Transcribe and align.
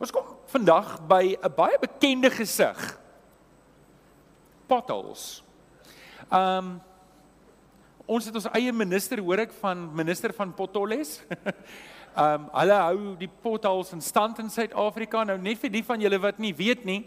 Ons 0.00 0.12
kom 0.14 0.24
vandag 0.48 0.94
by 1.04 1.36
'n 1.36 1.52
baie 1.52 1.76
bekende 1.78 2.30
gesig. 2.32 2.98
Potholes. 4.66 5.44
Um 6.32 6.80
ons 8.06 8.24
het 8.24 8.34
ons 8.34 8.48
eie 8.56 8.72
minister 8.72 9.20
hoor 9.20 9.38
ek 9.38 9.52
van 9.60 9.94
minister 9.94 10.32
van 10.32 10.54
potholes. 10.54 11.20
um 12.16 12.48
hulle 12.54 12.78
hou 12.84 13.12
die 13.20 13.30
potholes 13.42 13.92
in 13.94 14.00
stand 14.00 14.38
in 14.42 14.50
Suid-Afrika. 14.50 15.24
Nou 15.24 15.36
net 15.38 15.60
vir 15.62 15.70
die 15.70 15.84
van 15.86 16.00
julle 16.02 16.18
wat 16.22 16.40
nie 16.42 16.52
weet 16.56 16.84
nie, 16.88 17.04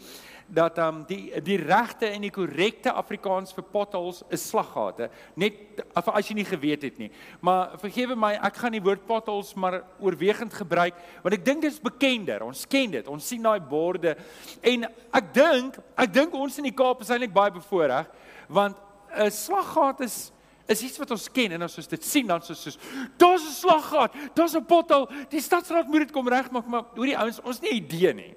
dat 0.47 0.77
um 0.83 1.01
die 1.07 1.31
die 1.43 1.57
regte 1.57 2.09
en 2.11 2.23
die 2.25 2.31
korrekte 2.33 2.93
Afrikaans 2.93 3.53
vir 3.55 3.65
potholes 3.71 4.21
is 4.33 4.43
slaggate. 4.49 5.09
Net 5.39 5.81
of 5.95 6.09
as 6.13 6.29
jy 6.29 6.37
nie 6.39 6.47
geweet 6.47 6.85
het 6.87 6.99
nie. 7.01 7.09
Maar 7.41 7.77
vergewe 7.81 8.17
my, 8.19 8.33
ek 8.43 8.59
gaan 8.61 8.75
die 8.75 8.83
woord 8.83 9.07
potholes 9.07 9.53
maar 9.55 9.81
oorwegend 9.99 10.53
gebruik 10.53 10.99
want 11.23 11.37
ek 11.39 11.45
dink 11.45 11.65
dit 11.65 11.71
is 11.71 11.81
bekender. 11.83 12.45
Ons 12.45 12.65
ken 12.69 12.93
dit. 12.99 13.07
Ons 13.07 13.27
sien 13.27 13.43
daai 13.43 13.59
borde 13.59 14.15
en 14.61 14.87
ek 15.13 15.33
dink, 15.35 15.79
ek 15.97 16.13
dink 16.13 16.37
ons 16.37 16.59
in 16.61 16.69
die 16.69 16.75
Kaap 16.75 17.01
is 17.01 17.11
eintlik 17.13 17.33
baie 17.33 17.53
bevoordeel 17.53 18.07
want 18.53 18.77
'n 19.13 19.31
slaggat 19.31 20.01
is 20.01 20.31
is 20.65 20.81
iets 20.81 20.99
wat 21.01 21.11
ons 21.11 21.25
ken 21.31 21.55
en 21.57 21.65
as 21.65 21.75
ons 21.77 21.89
dit 21.91 22.05
sien 22.07 22.27
dan 22.27 22.41
soos 22.41 22.61
soos 22.63 22.77
daar's 23.19 23.43
'n 23.43 23.53
slaggat, 23.53 24.11
daar's 24.35 24.55
'n 24.55 24.65
pothol, 24.65 25.07
die 25.29 25.41
stadsraad 25.41 25.87
moet 25.87 26.07
dit 26.07 26.11
kom 26.11 26.27
regmaak, 26.27 26.67
maar 26.67 26.85
hoor 26.95 27.05
die 27.05 27.17
ouens, 27.17 27.41
ons 27.41 27.61
nie 27.61 27.73
idee 27.81 28.13
nie. 28.13 28.35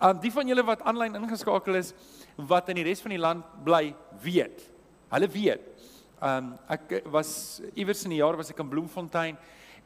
Um 0.00 0.18
die 0.20 0.32
van 0.32 0.48
julle 0.48 0.64
wat 0.64 0.82
aanlyn 0.82 1.14
ingeskakel 1.14 1.74
is 1.74 1.94
wat 2.36 2.68
in 2.68 2.76
die 2.76 2.84
res 2.84 3.00
van 3.00 3.10
die 3.10 3.18
land 3.18 3.44
bly, 3.64 3.94
weet. 4.22 4.70
Hulle 5.10 5.28
weet. 5.28 5.60
Um 6.22 6.58
ek 6.68 7.02
was 7.06 7.60
iewers 7.74 8.04
in 8.04 8.10
die 8.10 8.22
jaar 8.22 8.36
was 8.36 8.50
ek 8.50 8.58
in 8.58 8.68
Bloemfontein 8.68 9.36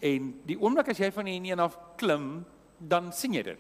en 0.01 0.35
die 0.47 0.57
oomblik 0.57 0.89
as 0.89 0.99
jy 0.99 1.11
van 1.11 1.25
die 1.25 1.41
N1 1.41 1.61
af 1.61 1.79
klim, 1.97 2.45
dan 2.79 3.13
sien 3.13 3.35
jy 3.35 3.43
dit. 3.43 3.59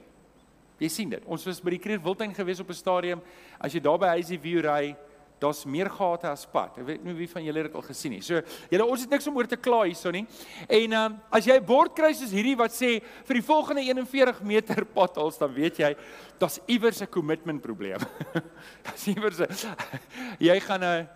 Jy 0.79 0.89
sien 0.89 1.11
dit. 1.11 1.25
Ons 1.27 1.45
was 1.45 1.61
by 1.61 1.71
die 1.71 1.81
Kreer 1.83 2.03
Wildtuin 2.03 2.35
gewees 2.35 2.61
op 2.61 2.69
'n 2.71 2.75
stadium. 2.75 3.21
As 3.61 3.73
jy 3.73 3.81
daar 3.81 3.99
by 3.99 4.07
Huisie 4.07 4.39
View 4.39 4.61
ry, 4.61 4.97
daar's 5.41 5.65
meer 5.65 5.91
gate 5.91 6.29
as 6.29 6.47
pad. 6.47 6.79
Ek 6.79 6.87
weet 6.87 7.05
nie 7.05 7.15
wie 7.19 7.29
van 7.31 7.45
julle 7.45 7.63
dit 7.69 7.75
al 7.75 7.85
gesien 7.87 8.17
het. 8.17 8.25
So, 8.27 8.41
julle 8.71 8.87
ons 8.87 9.05
het 9.05 9.11
niks 9.11 9.29
om 9.31 9.37
oor 9.39 9.49
te 9.51 9.59
kla 9.61 9.85
hierso 9.87 10.11
nie. 10.15 10.25
En 10.67 10.97
ehm 10.99 11.13
um, 11.13 11.21
as 11.31 11.47
jy 11.47 11.59
'n 11.59 11.65
bord 11.65 11.95
kry 11.95 12.13
soos 12.13 12.35
hierdie 12.35 12.57
wat 12.57 12.73
sê 12.73 13.01
vir 13.25 13.35
die 13.35 13.47
volgende 13.47 13.83
41 13.83 14.43
meter 14.43 14.85
padhals, 14.85 15.39
dan 15.39 15.53
weet 15.55 15.79
jy 15.79 15.95
daar's 16.39 16.61
iewers 16.67 17.03
'n 17.03 17.11
commitment 17.11 17.63
probleem. 17.63 17.99
Daar's 18.85 19.07
iewers 19.07 19.41
'n 19.41 19.51
jy 20.49 20.61
gaan 20.61 20.85
'n 20.85 21.09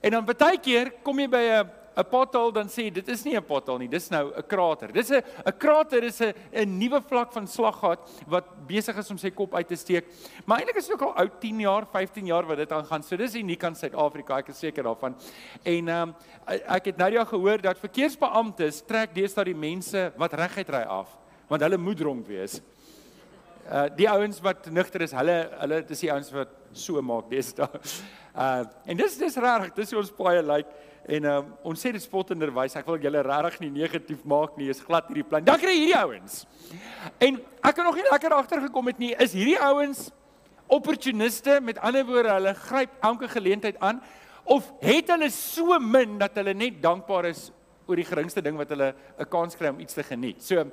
en 0.00 0.10
dan 0.10 0.24
baie 0.24 0.58
keer 0.58 0.92
kom 1.02 1.18
jy 1.18 1.28
by 1.28 1.44
'n 1.62 1.77
'n 1.98 2.06
pothol 2.06 2.52
dan 2.54 2.68
sê 2.70 2.92
dit 2.94 3.08
is 3.08 3.24
nie 3.24 3.34
'n 3.36 3.42
pothol 3.42 3.78
nie, 3.78 3.88
dis 3.88 4.08
nou 4.10 4.30
'n 4.30 4.42
krater. 4.46 4.92
Dis 4.92 5.10
'n 5.10 5.22
'n 5.46 5.52
krater 5.58 6.04
is 6.04 6.20
'n 6.20 6.32
'n 6.52 6.78
nuwe 6.78 7.00
vlak 7.02 7.32
van 7.32 7.46
slaggat 7.46 7.98
wat 8.26 8.44
besig 8.66 8.96
is 8.96 9.10
om 9.10 9.18
sy 9.18 9.30
kop 9.30 9.54
uit 9.54 9.68
te 9.68 9.76
steek. 9.76 10.04
Maar 10.46 10.58
eintlik 10.58 10.76
is 10.76 10.86
dit 10.86 10.94
ook 10.94 11.08
al 11.08 11.14
oud 11.14 11.40
10 11.40 11.60
jaar, 11.60 11.86
15 11.86 12.26
jaar 12.26 12.46
wat 12.46 12.56
dit 12.56 12.72
aangaan. 12.72 13.02
So 13.02 13.16
dis 13.16 13.34
uniek 13.34 13.64
aan 13.64 13.74
Suid-Afrika, 13.74 14.38
ek 14.38 14.48
is 14.48 14.58
seker 14.58 14.82
daarvan. 14.82 15.16
En 15.64 15.88
ehm 15.88 16.08
um, 16.08 16.14
ek 16.46 16.84
het 16.84 16.96
nou 16.96 17.12
ja 17.12 17.24
gehoor 17.24 17.60
dat 17.60 17.78
verkeersbeamptes 17.78 18.82
trek 18.86 19.14
deesdae 19.14 19.44
die 19.44 19.54
mense 19.54 20.12
wat 20.16 20.32
reguit 20.32 20.68
ry 20.68 20.84
af, 20.86 21.08
want 21.48 21.62
hulle 21.62 21.76
moet 21.76 21.96
dronk 21.96 22.26
wees. 22.26 22.60
Uh 23.68 23.86
die 23.96 24.08
ouens 24.08 24.40
wat 24.40 24.70
nugter 24.70 25.02
is, 25.02 25.12
hulle 25.12 25.38
hulle 25.60 25.82
dis 25.86 26.00
die 26.00 26.12
ouens 26.12 26.30
wat 26.32 26.54
so 26.72 27.02
maak 27.02 27.30
deesdae. 27.30 27.68
Uh 28.34 28.64
en 28.86 28.96
dis 28.96 29.18
dis 29.18 29.36
reg, 29.36 29.74
dis 29.74 29.92
ons 29.92 30.14
baie 30.16 30.42
lyk. 30.42 30.66
Like, 30.66 30.88
En 31.08 31.24
um, 31.24 31.52
ons 31.70 31.80
sê 31.80 31.88
dit 31.94 32.02
spottenderwys, 32.04 32.74
ek 32.76 32.88
wil 32.90 32.98
julle 33.00 33.22
regtig 33.24 33.62
nie 33.62 33.70
negatief 33.78 34.20
maak 34.28 34.58
nie, 34.60 34.66
is 34.68 34.82
glad 34.84 35.06
hierdie 35.08 35.24
plan. 35.24 35.44
Dan 35.44 35.60
kry 35.60 35.72
hierdie 35.72 35.96
ouens. 35.96 36.42
En 37.24 37.38
ek 37.64 37.78
het 37.78 37.86
nog 37.86 37.96
nie 37.96 38.04
lekker 38.10 38.34
agtergekom 38.36 38.90
het 38.92 39.00
nie, 39.00 39.14
is 39.16 39.32
hierdie 39.32 39.56
ouens 39.70 40.10
opportuniste, 40.68 41.62
met 41.64 41.80
ander 41.80 42.04
woorde, 42.04 42.34
hulle 42.36 42.52
gryp 42.60 42.98
elke 43.08 43.30
geleentheid 43.32 43.78
aan 43.80 44.02
of 44.48 44.68
het 44.84 45.08
hulle 45.14 45.30
so 45.32 45.78
min 45.80 46.18
dat 46.20 46.36
hulle 46.40 46.52
net 46.56 46.76
dankbaar 46.84 47.30
is 47.30 47.46
oor 47.88 47.96
die 47.96 48.06
geringste 48.08 48.44
ding 48.44 48.60
wat 48.60 48.68
hulle 48.72 48.92
'n 49.16 49.28
kans 49.32 49.56
kry 49.56 49.72
om 49.72 49.80
iets 49.80 49.96
te 49.96 50.04
geniet. 50.04 50.44
So 50.44 50.64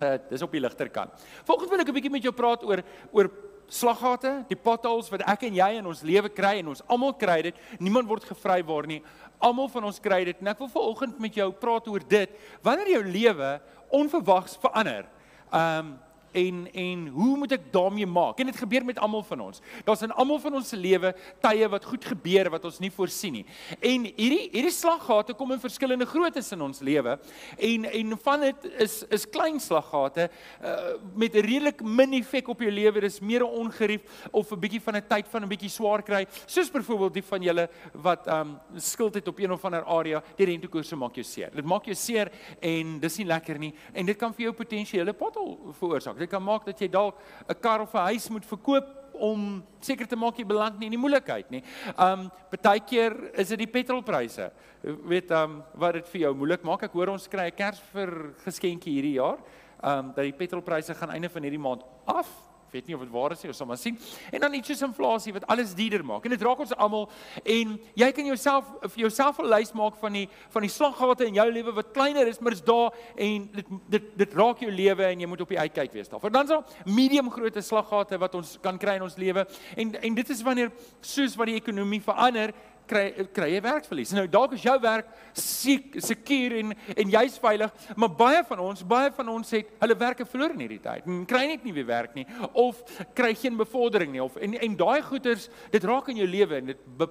uh, 0.00 0.14
dis 0.30 0.42
op 0.42 0.52
die 0.52 0.60
ligter 0.60 0.90
kant. 0.90 1.10
Volgens 1.44 1.70
wil 1.70 1.80
ek 1.80 1.88
'n 1.88 1.94
bietjie 1.94 2.10
met 2.10 2.22
jou 2.22 2.32
praat 2.32 2.64
oor 2.64 2.82
oor 3.12 3.30
slaggate, 3.68 4.44
die 4.48 4.58
potholes 4.58 5.08
wat 5.10 5.24
ek 5.26 5.46
en 5.48 5.54
jy 5.54 5.70
in 5.78 5.86
ons 5.86 6.02
lewe 6.02 6.28
kry 6.28 6.58
en 6.60 6.68
ons 6.68 6.82
almal 6.86 7.14
kry 7.14 7.42
dit. 7.42 7.54
Niemand 7.78 8.08
word 8.08 8.24
gevry 8.24 8.62
waar 8.62 8.86
nie. 8.86 9.02
Almal 9.38 9.68
van 9.68 9.84
ons 9.84 10.00
kry 10.00 10.24
dit. 10.24 10.40
En 10.40 10.52
ek 10.52 10.58
wil 10.58 10.68
vanoggend 10.68 11.18
met 11.18 11.34
jou 11.34 11.50
praat 11.52 11.88
oor 11.88 12.04
dit. 12.08 12.30
Wanneer 12.62 12.88
jou 12.88 13.04
lewe 13.04 13.60
onverwags 13.88 14.56
verander. 14.60 15.06
Um 15.52 15.98
en 16.34 16.66
en 16.72 17.06
hoe 17.14 17.36
moet 17.38 17.52
ek 17.56 17.66
daarmee 17.72 18.06
maak? 18.06 18.40
En 18.40 18.50
dit 18.50 18.56
gebeur 18.56 18.84
met 18.84 18.98
almal 18.98 19.22
van 19.22 19.40
ons. 19.40 19.60
Daar's 19.86 20.02
in 20.02 20.12
almal 20.12 20.40
van 20.42 20.54
ons 20.58 20.68
se 20.68 20.76
lewe 20.76 21.14
tye 21.44 21.68
wat 21.70 21.84
goed 21.84 22.04
gebeur 22.04 22.50
wat 22.50 22.64
ons 22.68 22.80
nie 22.82 22.90
voorsien 22.94 23.38
nie. 23.38 23.44
En 23.78 24.06
hierdie 24.08 24.48
hierdie 24.52 24.74
slaggate 24.74 25.36
kom 25.38 25.54
in 25.54 25.62
verskillende 25.62 26.06
groottes 26.06 26.52
in 26.56 26.64
ons 26.66 26.82
lewe. 26.84 27.16
En 27.58 27.88
en 27.90 28.16
van 28.26 28.46
dit 28.48 28.68
is 28.86 28.96
is 29.14 29.26
klein 29.30 29.60
slaggate 29.60 30.28
uh, 30.28 30.96
met 31.14 31.34
'n 31.34 31.46
redelik 31.46 31.82
min 31.82 32.12
effek 32.20 32.48
op 32.48 32.60
jou 32.60 32.70
lewe. 32.70 33.00
Dis 33.00 33.20
meer 33.20 33.44
'n 33.44 33.54
ongerief 33.64 34.02
of 34.30 34.50
'n 34.50 34.60
bietjie 34.60 34.80
van 34.80 34.96
'n 34.96 35.06
tyd 35.08 35.28
van 35.28 35.42
'n 35.42 35.48
bietjie 35.48 35.70
swaar 35.70 36.02
kry. 36.02 36.26
Soos 36.46 36.70
byvoorbeeld 36.70 37.14
die 37.14 37.22
van 37.22 37.42
julle 37.42 37.68
wat 37.92 38.26
um 38.26 38.58
skuld 38.76 39.14
het 39.14 39.28
op 39.28 39.38
een 39.38 39.52
of 39.52 39.64
ander 39.64 39.84
area, 39.84 40.22
die 40.36 40.46
rentekoerse 40.46 40.96
maak 40.96 41.14
jou 41.14 41.24
seer. 41.24 41.50
Dit 41.54 41.64
maak 41.64 41.84
jou 41.84 41.94
seer 41.94 42.30
en 42.60 42.98
dis 43.00 43.16
nie 43.18 43.26
lekker 43.26 43.58
nie 43.58 43.74
en 43.92 44.06
dit 44.06 44.16
kan 44.16 44.34
vir 44.34 44.48
jou 44.48 44.52
potensiële 44.52 45.12
pothol 45.12 45.72
veroorsaak 45.78 46.18
dit 46.24 46.32
kan 46.32 46.42
maak 46.42 46.66
dat 46.66 46.80
jy 46.80 46.88
dalk 46.88 47.20
'n 47.48 47.60
kar 47.60 47.80
of 47.80 47.94
'n 47.94 48.08
huis 48.10 48.28
moet 48.30 48.44
verkoop 48.44 48.86
om 49.14 49.62
seker 49.80 50.06
te 50.06 50.16
maak 50.16 50.38
jy 50.38 50.44
beland 50.44 50.78
nie 50.78 50.86
in 50.86 50.96
die 50.96 51.00
moeilikheid 51.00 51.50
nie. 51.50 51.62
Um 51.98 52.30
partykeer 52.50 53.14
is 53.38 53.48
dit 53.48 53.58
die 53.58 53.70
petrolpryse. 53.70 54.50
Weet 54.82 55.30
um 55.30 55.62
wat 55.74 56.00
dit 56.00 56.08
vir 56.08 56.20
jou 56.26 56.34
moeilik 56.34 56.64
maak. 56.66 56.82
Ek 56.82 56.92
hoor 56.92 57.14
ons 57.14 57.28
kry 57.28 57.50
'n 57.50 57.56
Kersgeskenkie 57.56 58.92
hierdie 58.92 59.18
jaar. 59.20 59.38
Um 59.82 60.12
dat 60.12 60.24
die 60.24 60.32
petrolpryse 60.32 60.94
gaan 60.94 61.10
einde 61.10 61.28
van 61.28 61.42
hierdie 61.42 61.60
maand 61.60 61.82
af 62.06 62.28
weet 62.74 62.90
nie 62.90 62.96
of 62.96 63.04
dit 63.04 63.12
waar 63.14 63.34
is 63.34 63.42
nie, 63.42 63.50
ons 63.52 63.60
sal 63.62 63.68
maar 63.70 63.80
sien. 63.80 63.98
En 64.34 64.42
dan 64.44 64.54
iets 64.58 64.72
soos 64.72 64.84
inflasie 64.88 65.34
wat 65.36 65.46
alles 65.52 65.74
duurder 65.78 66.04
maak. 66.06 66.26
En 66.26 66.34
dit 66.34 66.42
raak 66.42 66.62
ons 66.64 66.74
almal 66.86 67.08
en 67.42 67.76
jy 68.00 68.10
kan 68.16 68.30
jouself 68.32 68.70
vir 68.82 69.04
jouself 69.06 69.38
'n 69.38 69.48
lys 69.50 69.72
maak 69.72 69.96
van 70.00 70.12
die 70.12 70.28
van 70.50 70.62
die 70.62 70.70
slaggate 70.70 71.26
in 71.26 71.34
jou 71.34 71.48
lewe 71.50 71.72
wat 71.72 71.92
kleiner 71.92 72.26
is, 72.26 72.40
maar 72.40 72.52
is 72.52 72.62
daar 72.62 72.92
en 73.16 73.48
dit 73.52 73.66
dit 73.88 74.02
dit 74.16 74.34
raak 74.34 74.58
jou 74.58 74.70
lewe 74.70 75.04
en 75.04 75.20
jy 75.20 75.26
moet 75.26 75.40
op 75.40 75.48
die 75.48 75.58
uitkyk 75.58 75.92
wees 75.92 76.08
daarvoor. 76.08 76.30
Dan 76.30 76.46
sal 76.46 76.64
medium 76.84 77.30
grootte 77.30 77.62
slaggate 77.62 78.18
wat 78.18 78.34
ons 78.34 78.58
kan 78.60 78.78
kry 78.78 78.94
in 78.94 79.02
ons 79.02 79.16
lewe. 79.16 79.46
En 79.76 79.94
en 80.02 80.14
dit 80.14 80.30
is 80.30 80.42
wanneer 80.42 80.72
soos 81.00 81.36
wat 81.36 81.46
die 81.46 81.60
ekonomie 81.60 82.02
verander, 82.02 82.52
kry 82.88 83.26
kry 83.34 83.50
jy 83.54 83.60
werkverlies. 83.64 84.12
Nou 84.16 84.26
dalk 84.30 84.54
is 84.56 84.64
jou 84.64 84.74
werk 84.82 85.08
seker 85.34 86.56
en 86.60 86.72
en 86.94 87.12
jy's 87.14 87.38
veilig, 87.42 87.72
maar 87.96 88.12
baie 88.18 88.42
van 88.48 88.62
ons, 88.64 88.84
baie 88.86 89.10
van 89.14 89.28
ons 89.32 89.50
het 89.56 89.70
hulle 89.80 89.96
werke 89.98 90.26
verloor 90.28 90.54
in 90.54 90.64
hierdie 90.64 90.82
tyd. 90.84 91.06
En 91.08 91.24
kry 91.28 91.44
net 91.50 91.64
nie 91.66 91.74
weer 91.76 91.88
werk 91.88 92.14
nie 92.18 92.26
of 92.52 92.82
kry 93.16 93.32
geen 93.38 93.56
bevordering 93.58 94.12
nie 94.14 94.22
of 94.22 94.36
en 94.36 94.56
en 94.60 94.76
daai 94.78 95.02
goeters, 95.02 95.48
dit 95.72 95.84
raak 95.84 96.10
in 96.12 96.20
jou 96.22 96.28
lewe 96.28 96.60
en 96.60 96.72
dit 96.72 96.84
be, 96.98 97.08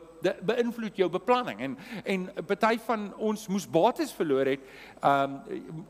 beïnvloed 0.48 1.02
jou 1.02 1.10
beplanning. 1.12 1.62
En 1.68 1.78
en 2.16 2.28
party 2.48 2.78
van 2.86 3.10
ons 3.18 3.48
moes 3.52 3.68
bates 3.70 4.14
verloor 4.16 4.54
het. 4.54 4.64
Um 5.04 5.40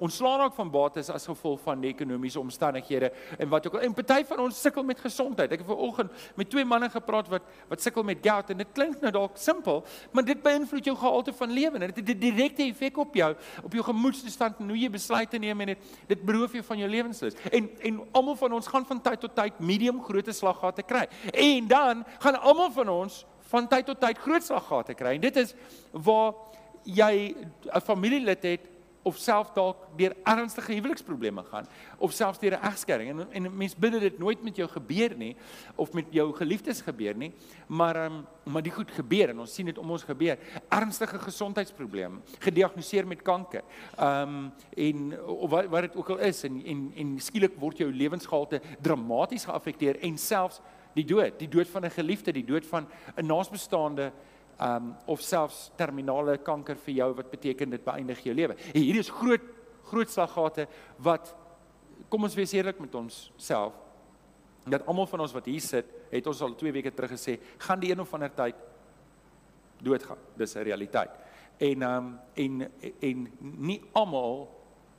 ontslaan 0.04 0.40
raak 0.46 0.56
van 0.58 0.72
bates 0.72 1.10
as 1.14 1.28
gevolg 1.30 1.62
van 1.64 1.82
die 1.84 1.92
ekonomiese 1.94 2.40
omstandighede 2.42 3.12
en 3.38 3.50
wat 3.52 3.68
ook 3.68 3.78
al. 3.78 3.86
En 3.88 3.94
party 3.98 4.24
van 4.30 4.46
ons 4.48 4.62
sukkel 4.62 4.84
met 4.88 5.00
gesondheid. 5.00 5.52
Ek 5.52 5.64
het 5.64 5.70
vanoggend 5.70 6.12
met 6.40 6.50
twee 6.50 6.66
manne 6.66 6.90
gepraat 6.90 7.30
wat 7.32 7.48
wat 7.70 7.82
sukkel 7.82 8.04
met 8.04 8.22
gout 8.24 8.50
en 8.50 8.58
dit 8.64 8.74
klink 8.74 9.02
nou 9.02 9.12
dalk 9.14 9.38
simpel 9.40 9.73
simpel, 9.74 10.12
maar 10.12 10.26
dit 10.26 10.42
beïnvloed 10.42 10.86
jou 10.86 10.96
gehalte 10.98 11.34
van 11.34 11.52
lewe. 11.52 11.80
Dit 11.80 11.96
het 11.96 12.10
'n 12.10 12.20
direkte 12.20 12.64
effek 12.64 12.98
op 12.98 13.16
jou, 13.16 13.36
op 13.64 13.74
jou 13.74 13.84
gemoedstoestand 13.84 14.60
en 14.60 14.68
hoe 14.68 14.78
jy 14.78 14.90
besluite 14.90 15.38
neem 15.38 15.60
en 15.62 15.68
dit 15.68 15.78
dit 16.08 16.22
beroof 16.22 16.52
jou 16.52 16.64
van 16.64 16.78
jou 16.78 16.90
lewenslus. 16.90 17.34
En 17.52 17.70
en 17.82 18.02
almal 18.12 18.36
van 18.36 18.54
ons 18.54 18.68
gaan 18.68 18.86
van 18.86 19.02
tyd 19.02 19.20
tot 19.20 19.36
tyd 19.36 19.60
medium 19.60 20.04
groot 20.04 20.36
slaggate 20.36 20.84
kry. 20.84 21.08
En 21.32 21.68
dan 21.68 22.06
gaan 22.20 22.42
almal 22.42 22.72
van 22.72 22.90
ons 22.90 23.26
van 23.40 23.68
tyd 23.68 23.86
tot 23.86 24.00
tyd 24.00 24.18
groot 24.18 24.44
slaggate 24.44 24.94
kry. 24.94 25.16
En 25.16 25.22
dit 25.22 25.36
is 25.36 25.54
waar 25.92 26.34
jy 26.84 27.36
'n 27.74 27.82
familielid 27.82 28.44
het 28.44 28.73
of 29.04 29.18
self 29.18 29.52
dalk 29.54 29.78
deur 29.98 30.16
ernstige 30.24 30.74
huweliksprobleme 30.74 31.44
gaan 31.44 31.68
of 31.98 32.12
selfs 32.12 32.40
deur 32.40 32.58
'n 32.58 32.66
egskeiding. 32.72 33.10
En 33.10 33.32
en 33.32 33.58
mense 33.58 33.80
bid 33.80 34.00
dit 34.00 34.20
nooit 34.20 34.44
met 34.44 34.56
jou 34.56 34.70
gebeur 34.70 35.18
nie 35.18 35.36
of 35.76 35.94
met 35.94 36.06
jou 36.10 36.34
geliefdes 36.34 36.82
gebeur 36.82 37.16
nie 37.16 37.34
maar 37.68 38.06
um, 38.06 38.26
maar 38.44 38.62
die 38.64 38.72
goed 38.72 38.92
gebeur 38.92 39.30
en 39.30 39.40
ons 39.40 39.54
sien 39.54 39.66
dit 39.66 39.78
om 39.78 39.92
ons 39.92 40.04
gebeur. 40.04 40.38
Ernstige 40.70 41.20
gesondheidsprobleme 41.20 42.20
gediagnoseer 42.40 43.08
met 43.08 43.22
kanker 43.22 43.64
ehm 43.98 44.30
um, 44.30 44.52
en 44.78 45.26
of 45.26 45.50
wat 45.50 45.66
wat 45.66 45.82
dit 45.82 45.96
ook 45.96 46.10
al 46.10 46.18
is 46.18 46.44
en 46.44 46.66
en 46.66 46.92
en 46.96 47.20
skielik 47.20 47.56
word 47.60 47.78
jou 47.78 47.92
lewensgehalte 47.94 48.62
dramaties 48.82 49.46
geaffekteer 49.46 50.00
en 50.00 50.18
selfs 50.18 50.62
die 50.94 51.06
dood 51.06 51.40
die 51.40 51.50
dood 51.50 51.68
van 51.68 51.86
'n 51.86 51.92
geliefde 51.92 52.32
die 52.32 52.46
dood 52.46 52.66
van 52.66 52.88
'n 53.16 53.26
naasbestaande 53.26 54.12
um 54.62 54.96
of 55.06 55.22
selfs 55.22 55.72
terminale 55.78 56.38
kanker 56.38 56.78
vir 56.86 56.94
jou 56.94 57.14
wat 57.18 57.32
beteken 57.32 57.70
dit 57.70 57.84
beëindig 57.84 58.24
jou 58.24 58.36
lewe. 58.36 58.58
Hierdie 58.74 59.00
is 59.00 59.10
groot 59.10 59.42
groot 59.84 60.10
slaggate 60.10 60.68
wat 61.04 61.34
kom 62.10 62.24
ons 62.24 62.36
wees 62.38 62.54
eerlik 62.54 62.80
met 62.80 62.96
onsself. 62.96 63.74
Dat 64.64 64.86
almal 64.88 65.10
van 65.12 65.26
ons 65.26 65.34
wat 65.36 65.50
hier 65.50 65.62
sit, 65.62 65.90
het 66.12 66.28
ons 66.30 66.42
al 66.46 66.56
2 66.56 66.72
weke 66.72 66.94
terug 66.96 67.12
gesê, 67.18 67.36
gaan 67.66 67.82
die 67.82 67.92
een 67.92 68.00
of 68.00 68.14
ander 68.16 68.32
tyd 68.32 68.56
doodgaan. 69.84 70.22
Dis 70.38 70.56
'n 70.56 70.64
realiteit. 70.64 71.12
En 71.58 71.82
ehm 71.82 71.98
um, 71.98 72.20
en 72.34 72.72
en 73.00 73.28
nie 73.40 73.82
almal 73.92 74.50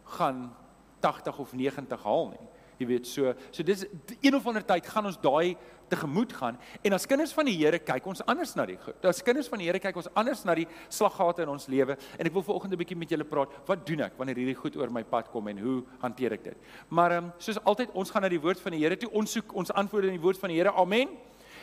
gaan 0.04 0.56
80 1.00 1.38
of 1.38 1.52
90 1.52 2.02
haal 2.02 2.28
nie. 2.28 2.48
Jy 2.76 2.86
weet 2.86 3.06
so, 3.06 3.34
so 3.50 3.62
dis 3.62 3.86
een 4.20 4.34
of 4.34 4.46
ander 4.46 4.64
tyd 4.64 4.86
gaan 4.86 5.06
ons 5.06 5.20
daai 5.20 5.56
tegemoet 5.94 6.32
gaan 6.34 6.58
en 6.82 6.96
as 6.96 7.06
kinders 7.06 7.32
van 7.36 7.48
die 7.48 7.56
Here 7.56 7.78
kyk 7.78 8.06
ons 8.10 8.22
anders 8.26 8.54
na 8.58 8.66
die 8.66 8.76
goed. 8.82 8.98
As 9.06 9.22
kinders 9.22 9.48
van 9.50 9.62
die 9.62 9.68
Here 9.68 9.80
kyk 9.82 9.96
ons 10.02 10.10
anders 10.14 10.44
na 10.44 10.56
die 10.58 10.66
slaggate 10.92 11.44
in 11.46 11.52
ons 11.54 11.68
lewe 11.70 11.96
en 11.96 12.26
ek 12.26 12.34
wil 12.34 12.42
vanoggend 12.42 12.72
'n 12.74 12.78
bietjie 12.78 12.98
met 12.98 13.10
julle 13.10 13.24
praat. 13.24 13.50
Wat 13.66 13.86
doen 13.86 14.00
ek 14.00 14.18
wanneer 14.18 14.36
hierdie 14.36 14.58
goed 14.58 14.76
oor 14.76 14.90
my 14.90 15.04
pad 15.04 15.30
kom 15.30 15.48
en 15.48 15.58
hoe 15.58 15.82
hanteer 16.00 16.32
ek 16.32 16.44
dit? 16.44 16.56
Maar 16.88 17.10
ehm 17.12 17.24
um, 17.24 17.32
soos 17.38 17.58
altyd 17.64 17.90
ons 17.94 18.10
gaan 18.10 18.22
na 18.22 18.28
die 18.28 18.40
woord 18.40 18.60
van 18.60 18.72
die 18.72 18.80
Here 18.80 18.96
toe. 18.96 19.10
Ons 19.12 19.32
soek 19.32 19.54
ons 19.54 19.70
antwoorde 19.72 20.08
in 20.08 20.18
die 20.18 20.22
woord 20.22 20.38
van 20.38 20.50
die 20.50 20.58
Here. 20.58 20.72
Amen. 20.72 21.08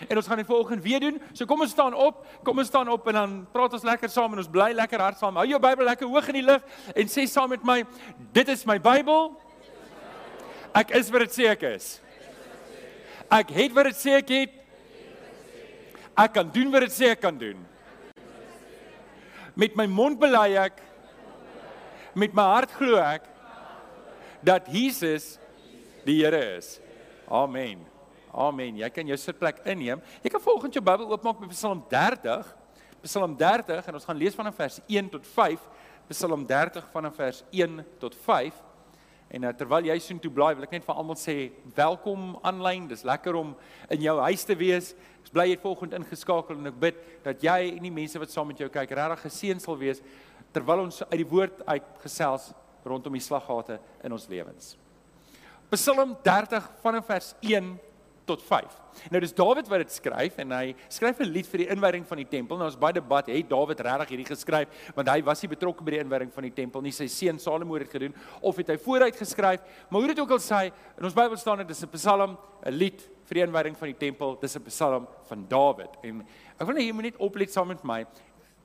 En 0.08 0.18
ons 0.18 0.28
gaan 0.28 0.38
dit 0.38 0.46
vanoggend 0.46 0.84
weer 0.84 1.00
doen. 1.00 1.22
So 1.34 1.46
kom 1.46 1.62
ons 1.62 1.72
staan 1.72 1.94
op. 1.94 2.26
Kom 2.44 2.58
ons 2.58 2.68
staan 2.68 2.90
op 2.90 3.08
en 3.08 3.14
dan 3.14 3.48
praat 3.52 3.74
ons 3.74 3.84
lekker 3.84 4.10
saam 4.10 4.32
en 4.32 4.38
ons 4.38 4.50
bly 4.50 4.72
lekker 4.74 5.00
hard 5.00 5.18
saam. 5.18 5.36
Hou 5.36 5.48
jou 5.48 5.60
Bybel 5.60 5.86
lekker 5.86 6.08
hoog 6.08 6.28
in 6.28 6.34
die 6.34 6.46
lug 6.46 6.62
en 6.96 7.08
sê 7.08 7.28
saam 7.28 7.50
met 7.50 7.64
my: 7.64 7.84
Dit 8.34 8.48
is 8.48 8.66
my 8.66 8.80
Bybel. 8.80 9.36
Ek 10.74 10.94
is 10.96 11.10
wat 11.12 11.28
dit 11.28 11.36
sê 11.36 11.52
ek 11.52 11.62
is. 11.76 12.00
Ek 13.32 13.52
het 13.56 13.72
wat 13.72 13.88
dit 13.88 14.00
sê 14.00 14.18
ek 14.20 14.32
het. 14.36 14.56
Ek 16.20 16.34
kan 16.36 16.50
doen 16.52 16.72
wat 16.74 16.84
dit 16.84 16.94
sê 16.94 17.14
ek 17.14 17.22
kan 17.24 17.38
doen. 17.40 17.60
Met 19.56 19.76
my 19.80 19.86
mond 19.88 20.20
bely 20.20 20.50
ek 20.60 20.82
met 22.16 22.34
my 22.36 22.44
hart 22.44 22.74
glo 22.76 23.00
ek 23.00 23.24
dat 24.44 24.68
Jesus 24.68 25.38
die 26.04 26.20
Here 26.20 26.58
is. 26.58 26.80
Amen. 27.32 27.86
Amen. 28.32 28.80
Jy 28.80 28.90
kan 28.92 29.08
jou 29.08 29.18
sitplek 29.20 29.62
inneem. 29.68 30.02
Jy 30.24 30.32
kan 30.34 30.44
volgens 30.44 30.76
jou 30.76 30.84
Bybel 30.84 31.08
oopmaak 31.12 31.40
met 31.40 31.54
Psalm 31.56 31.84
30. 31.92 32.50
Psalm 33.06 33.38
30 33.40 33.88
en 33.88 34.00
ons 34.00 34.08
gaan 34.08 34.20
lees 34.20 34.36
vanaf 34.36 34.60
vers 34.60 34.80
1 34.88 35.12
tot 35.14 35.28
5. 35.36 35.64
Psalm 36.12 36.44
30 36.48 36.92
vanaf 36.92 37.16
vers 37.16 37.44
1 37.52 37.80
tot 38.02 38.16
5. 38.28 38.60
En 39.32 39.46
uh, 39.48 39.54
terwyl 39.56 39.88
jy 39.88 39.96
soontoe 40.04 40.32
blaai, 40.34 40.56
wil 40.58 40.66
ek 40.68 40.74
net 40.76 40.86
vir 40.88 40.98
almal 41.00 41.16
sê 41.20 41.36
welkom 41.78 42.34
aanlyn. 42.48 42.90
Dis 42.90 43.06
lekker 43.08 43.38
om 43.40 43.54
in 43.94 44.04
jou 44.04 44.18
huis 44.26 44.44
te 44.48 44.58
wees. 44.60 44.92
Ek 45.22 45.32
bly 45.32 45.46
jy 45.54 45.60
volgende 45.64 46.02
ingeskakel 46.02 46.58
en 46.60 46.72
ek 46.72 46.82
bid 46.82 47.00
dat 47.24 47.46
jy 47.46 47.60
en 47.70 47.86
die 47.88 47.94
mense 47.96 48.20
wat 48.20 48.34
saam 48.34 48.52
met 48.52 48.60
jou 48.60 48.68
kyk 48.72 48.92
regtig 48.98 49.24
geseën 49.30 49.64
sal 49.64 49.80
wees 49.80 50.04
terwyl 50.52 50.84
ons 50.84 51.00
uit 51.06 51.22
die 51.22 51.30
woord 51.32 51.62
uitgesels 51.64 52.50
rondom 52.84 53.16
die 53.16 53.24
slaggate 53.24 53.78
in 54.04 54.12
ons 54.12 54.28
lewens. 54.28 54.74
Psalm 55.72 56.18
30 56.26 56.68
vanaf 56.84 57.08
vers 57.08 57.30
1 57.40 57.72
tot 58.26 58.42
5. 58.44 58.78
Nou 59.12 59.22
dis 59.24 59.34
Dawid 59.34 59.70
wat 59.72 59.84
dit 59.84 59.94
skryf 59.94 60.38
en 60.44 60.52
hy 60.52 60.76
skryf 60.90 61.20
'n 61.20 61.32
lied 61.32 61.48
vir 61.48 61.58
die 61.64 61.70
inwyding 61.74 62.06
van 62.06 62.18
die 62.18 62.28
tempel. 62.28 62.58
Nou 62.58 62.66
ons 62.66 62.78
baie 62.78 62.94
debat, 62.94 63.28
het 63.28 63.50
Dawid 63.50 63.80
regtig 63.80 64.10
hierdie 64.10 64.26
geskryf 64.26 64.68
want 64.96 65.08
hy 65.08 65.22
was 65.22 65.42
nie 65.42 65.50
betrokke 65.50 65.84
by 65.84 65.92
die 65.92 66.04
inwyding 66.04 66.32
van 66.32 66.44
die 66.44 66.54
tempel 66.54 66.82
nie. 66.82 66.92
Sy 66.92 67.08
seun 67.08 67.40
Salomo 67.40 67.74
het 67.76 67.90
dit 67.90 68.02
gedoen 68.02 68.16
of 68.42 68.56
het 68.58 68.68
hy 68.68 68.78
vooruit 68.78 69.16
geskryf? 69.16 69.62
Maar 69.90 70.02
hoe 70.02 70.08
dit 70.08 70.20
ook 70.20 70.32
al 70.32 70.40
sê, 70.40 70.72
in 70.98 71.06
ons 71.06 71.14
Bybel 71.14 71.38
staan 71.38 71.58
dit 71.58 71.70
is 71.70 71.84
'n 71.84 71.90
Psalm, 71.90 72.38
'n 72.66 72.72
lied 72.72 73.02
vir 73.26 73.36
die 73.36 73.44
inwyding 73.44 73.78
van 73.78 73.88
die 73.88 73.98
tempel. 73.98 74.38
Dis 74.42 74.56
'n 74.56 74.64
Psalm 74.64 75.08
van 75.28 75.46
Dawid. 75.48 75.98
En 76.04 76.26
ek 76.60 76.68
wil 76.68 76.76
net 76.76 76.84
jy 76.84 76.94
moet 76.94 77.04
net 77.04 77.18
oplet 77.18 77.52
saam 77.52 77.68
met 77.68 77.84
my. 77.84 78.06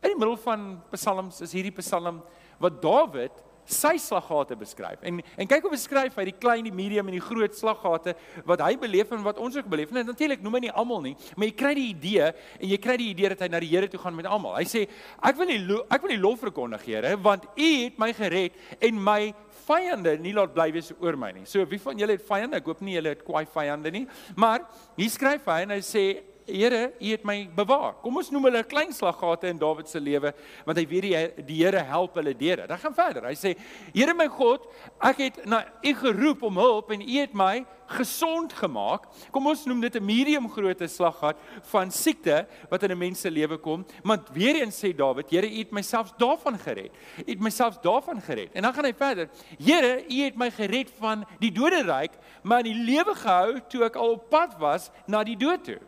In 0.02 0.10
die 0.10 0.18
middel 0.18 0.36
van 0.36 0.82
Psalms 0.92 1.40
is 1.40 1.52
hierdie 1.52 1.74
Psalm 1.78 2.22
wat 2.58 2.82
Dawid 2.82 3.32
sy 3.66 3.96
slaggate 4.00 4.56
beskryf. 4.58 5.02
En 5.06 5.20
en 5.36 5.50
kyk 5.50 5.66
hoe 5.66 5.72
beskryf 5.72 6.16
hy 6.18 6.26
die 6.30 6.36
klein, 6.36 6.64
die 6.66 6.74
medium 6.74 7.08
en 7.10 7.16
die 7.18 7.24
groot 7.24 7.54
slaggate 7.56 8.16
wat 8.48 8.62
hy 8.64 8.74
beleef 8.80 9.12
en 9.12 9.24
wat 9.26 9.40
ons 9.42 9.56
ook 9.58 9.70
beleef. 9.70 9.92
En 9.92 10.06
natuurlik 10.06 10.42
noem 10.44 10.58
hy 10.58 10.62
nie 10.66 10.74
almal 10.74 11.02
nie, 11.04 11.14
maar 11.36 11.50
jy 11.50 11.56
kry 11.56 11.72
die 11.78 11.88
idee 11.92 12.30
en 12.30 12.68
jy 12.70 12.78
kry 12.82 12.98
die 13.00 13.10
idee 13.12 13.32
dat 13.34 13.46
hy 13.46 13.50
na 13.52 13.62
die 13.62 13.72
Here 13.76 13.88
toe 13.90 14.00
gaan 14.00 14.14
met 14.16 14.28
almal. 14.30 14.56
Hy 14.56 14.66
sê 14.70 14.86
ek 15.20 15.40
wil 15.40 15.50
nie 15.50 15.58
ek 15.90 16.02
wil 16.02 16.14
nie 16.14 16.22
lof 16.22 16.40
verkondig 16.44 16.86
Here, 16.86 17.16
want 17.20 17.48
U 17.56 17.72
het 17.82 17.98
my 18.00 18.12
gered 18.16 18.56
en 18.80 19.02
my 19.02 19.20
vyande 19.66 20.14
nie 20.22 20.34
laat 20.36 20.54
bly 20.54 20.70
wees 20.74 20.92
oor 21.00 21.18
my 21.18 21.32
nie. 21.34 21.44
So 21.48 21.64
wie 21.68 21.80
van 21.82 21.98
julle 21.98 22.16
het 22.16 22.24
vyande? 22.26 22.60
Ek 22.60 22.70
hoop 22.70 22.82
nie 22.86 22.96
julle 22.96 23.14
het 23.16 23.24
kwaai 23.26 23.44
vyande 23.50 23.92
nie. 23.92 24.06
Maar 24.38 24.64
hier 24.98 25.12
skryf 25.12 25.46
hy 25.50 25.62
en 25.66 25.74
hy 25.74 25.82
sê 25.84 26.06
Here, 26.46 26.92
U 27.00 27.10
het 27.10 27.24
my 27.26 27.48
bewaar. 27.56 27.96
Kom 28.04 28.20
ons 28.20 28.28
noem 28.30 28.44
hulle 28.46 28.62
klein 28.70 28.92
slaggate 28.94 29.48
in 29.50 29.58
Dawid 29.58 29.88
se 29.90 29.98
lewe, 29.98 30.30
want 30.66 30.78
hy 30.78 30.84
weet 30.86 31.06
die 31.06 31.46
die 31.48 31.56
Here 31.64 31.80
help 31.88 32.14
hulle 32.20 32.34
deur 32.38 32.62
dit. 32.62 32.68
Dan 32.70 32.78
gaan 32.78 32.94
verder. 32.94 33.26
Hy 33.26 33.34
sê: 33.34 33.56
Here 33.90 34.14
my 34.14 34.28
God, 34.30 34.68
ek 35.02 35.24
het 35.24 35.40
na 35.50 35.64
U 35.82 35.94
geroep 36.04 36.44
om 36.46 36.60
hulp 36.62 36.92
en 36.94 37.02
U 37.02 37.16
het 37.18 37.34
my 37.34 37.64
gesond 37.98 38.54
gemaak. 38.58 39.08
Kom 39.34 39.46
ons 39.50 39.64
noem 39.66 39.80
dit 39.80 39.96
'n 39.96 40.04
medium 40.04 40.46
grootte 40.50 40.86
slaggat 40.86 41.36
van 41.70 41.90
siekte 41.90 42.46
wat 42.70 42.82
in 42.82 42.92
'n 42.92 42.98
mens 42.98 43.20
se 43.20 43.30
lewe 43.30 43.58
kom. 43.58 43.84
Maar 44.04 44.22
weer 44.32 44.62
eens 44.62 44.78
sê 44.78 44.94
Dawid: 44.94 45.30
Here, 45.30 45.50
U 45.50 45.58
het 45.58 45.72
myself 45.72 46.12
daarvan 46.16 46.58
gered. 46.58 46.92
U 47.26 47.30
het 47.30 47.40
myself 47.40 47.78
daarvan 47.78 48.20
gered. 48.20 48.52
En 48.52 48.62
dan 48.62 48.74
gaan 48.74 48.84
hy 48.84 48.94
verder: 48.94 49.28
Here, 49.58 50.04
U 50.08 50.22
het 50.22 50.36
my 50.36 50.50
gered 50.50 50.90
van 50.98 51.24
die 51.40 51.52
doderyk, 51.52 52.12
maar 52.42 52.64
in 52.64 52.72
die 52.72 52.94
lewe 52.94 53.14
gehou 53.14 53.60
toe 53.68 53.84
ek 53.84 53.96
al 53.96 54.10
op 54.10 54.30
pad 54.30 54.54
was 54.58 54.90
na 55.06 55.24
die 55.24 55.36
dood 55.36 55.64
toe. 55.64 55.80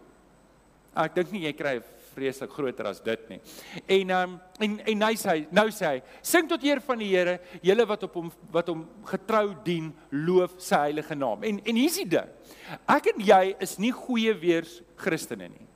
Ek 0.98 1.14
dink 1.14 1.32
nie 1.32 1.44
jy 1.46 1.54
kry 1.54 1.76
vreeslik 2.18 2.50
groter 2.50 2.88
as 2.90 3.00
dit 3.04 3.28
nie. 3.30 3.38
En 3.98 4.10
um, 4.16 4.34
en 4.64 4.74
en 4.92 5.06
hy 5.06 5.12
sê 5.20 5.36
nou 5.54 5.68
sê 5.74 5.92
hy 5.92 6.00
sing 6.26 6.48
tot 6.50 6.64
eer 6.66 6.82
van 6.82 6.98
die 6.98 7.12
Here, 7.12 7.38
julle 7.62 7.86
wat 7.88 8.08
op 8.08 8.18
hom 8.18 8.32
wat 8.54 8.72
hom 8.72 8.82
getrou 9.06 9.52
dien, 9.66 9.92
loof 10.10 10.58
sy 10.62 10.82
heilige 10.88 11.18
naam. 11.18 11.46
En 11.46 11.62
en 11.62 11.78
hier's 11.78 12.00
die 12.00 12.08
ding. 12.18 12.34
Ek 12.90 13.12
en 13.12 13.24
jy 13.30 13.42
is 13.64 13.78
nie 13.78 13.94
goeie 13.94 14.34
weers 14.40 14.80
Christene 14.98 15.50
nie. 15.52 15.67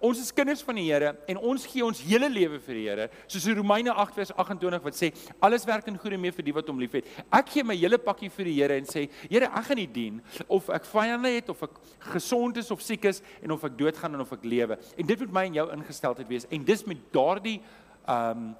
Ons 0.00 0.16
is 0.22 0.30
kinders 0.32 0.62
van 0.64 0.78
die 0.80 0.86
Here 0.86 1.10
en 1.28 1.38
ons 1.50 1.66
gee 1.68 1.84
ons 1.84 1.98
hele 2.08 2.30
lewe 2.32 2.56
vir 2.64 2.78
die 2.78 2.84
Here, 2.88 3.08
soos 3.28 3.44
in 3.50 3.58
Romeine 3.58 3.92
8:28 3.92 4.86
wat 4.86 4.96
sê 4.96 5.10
alles 5.44 5.66
werk 5.68 5.90
in 5.92 5.98
goeie 6.00 6.16
mee 6.18 6.32
vir 6.32 6.46
die 6.46 6.54
wat 6.56 6.70
hom 6.72 6.80
liefhet. 6.80 7.04
Ek 7.28 7.52
gee 7.52 7.64
my 7.64 7.76
hele 7.76 7.98
pakkie 8.00 8.30
vir 8.32 8.48
die 8.48 8.54
Here 8.56 8.78
en 8.80 8.88
sê, 8.88 9.10
Here, 9.28 9.50
ek 9.52 9.68
gaan 9.68 9.82
U 9.82 9.86
dien 9.86 10.22
of 10.48 10.70
ek 10.72 10.88
vyande 10.88 11.34
het 11.34 11.52
of 11.52 11.62
ek 11.68 11.76
gesond 12.14 12.56
is 12.56 12.70
of 12.70 12.80
siek 12.80 13.04
is 13.04 13.20
en 13.42 13.52
of 13.52 13.64
ek 13.68 13.76
doodgaan 13.76 14.16
en 14.16 14.24
of 14.24 14.32
ek 14.32 14.48
lewe. 14.48 14.80
En 14.96 15.06
dit 15.06 15.20
moet 15.20 15.36
my 15.36 15.44
en 15.50 15.60
jou 15.60 15.68
ingesteldheid 15.76 16.32
wees 16.32 16.48
en 16.48 16.64
dis 16.64 16.86
met 16.88 17.06
daardie 17.12 17.60
ehm 18.08 18.48
um, 18.48 18.50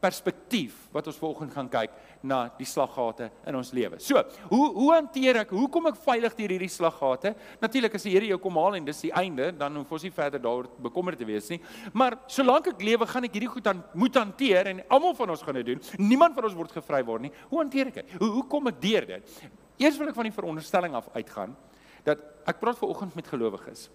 perspektief 0.00 0.88
wat 0.94 1.06
ons 1.10 1.18
volgens 1.20 1.52
gaan 1.54 1.68
kyk 1.70 1.92
na 2.26 2.40
die 2.58 2.66
slaggate 2.68 3.30
in 3.48 3.56
ons 3.56 3.72
lewe. 3.76 3.98
So, 4.02 4.20
hoe 4.50 4.66
hoe 4.74 4.88
hanteer 4.94 5.42
ek? 5.42 5.52
Hoe 5.56 5.68
kom 5.72 5.88
ek 5.90 6.00
veilig 6.00 6.34
deur 6.38 6.54
hierdie 6.54 6.70
slaggate? 6.72 7.34
Natuurlik 7.62 7.94
as 7.96 8.04
die 8.08 8.14
Here 8.14 8.28
jou 8.32 8.40
kom 8.42 8.58
haal 8.60 8.78
en 8.78 8.88
dis 8.88 9.04
die 9.06 9.12
einde, 9.16 9.50
dan 9.56 9.76
hoef 9.78 9.92
ons 9.96 10.04
nie 10.04 10.12
verder 10.14 10.42
daaroor 10.42 10.68
bekommerd 10.82 11.20
te 11.20 11.28
wees 11.28 11.48
nie. 11.52 11.60
Maar 11.92 12.18
solank 12.30 12.72
ek 12.72 12.84
lewe, 12.84 13.08
gaan 13.08 13.28
ek 13.28 13.38
hierdie 13.38 13.52
goed 13.52 13.64
dan 13.64 13.84
moet 13.94 14.18
hanteer 14.20 14.72
en 14.72 14.84
almal 14.88 15.16
van 15.18 15.36
ons 15.36 15.44
gaan 15.46 15.60
dit 15.60 15.72
doen. 15.72 15.82
Niemand 16.02 16.36
van 16.36 16.48
ons 16.50 16.58
word 16.58 16.74
gevry 16.80 17.02
word 17.06 17.28
nie. 17.28 17.32
Hoe 17.52 17.62
hanteer 17.62 17.92
ek 17.92 18.02
dit? 18.02 18.18
Hoe 18.20 18.32
hoe 18.40 18.46
kom 18.50 18.72
ek 18.72 18.80
deur 18.82 19.08
dit? 19.14 19.40
Eers 19.80 19.96
wil 20.00 20.10
ek 20.10 20.18
van 20.18 20.28
die 20.28 20.36
veronderstelling 20.36 20.96
af 20.98 21.08
uitgaan 21.14 21.56
dat 22.04 22.22
ek 22.48 22.60
praat 22.60 22.78
ver 22.80 22.88
oggend 22.88 23.16
met 23.16 23.28
gelowiges. 23.28 23.88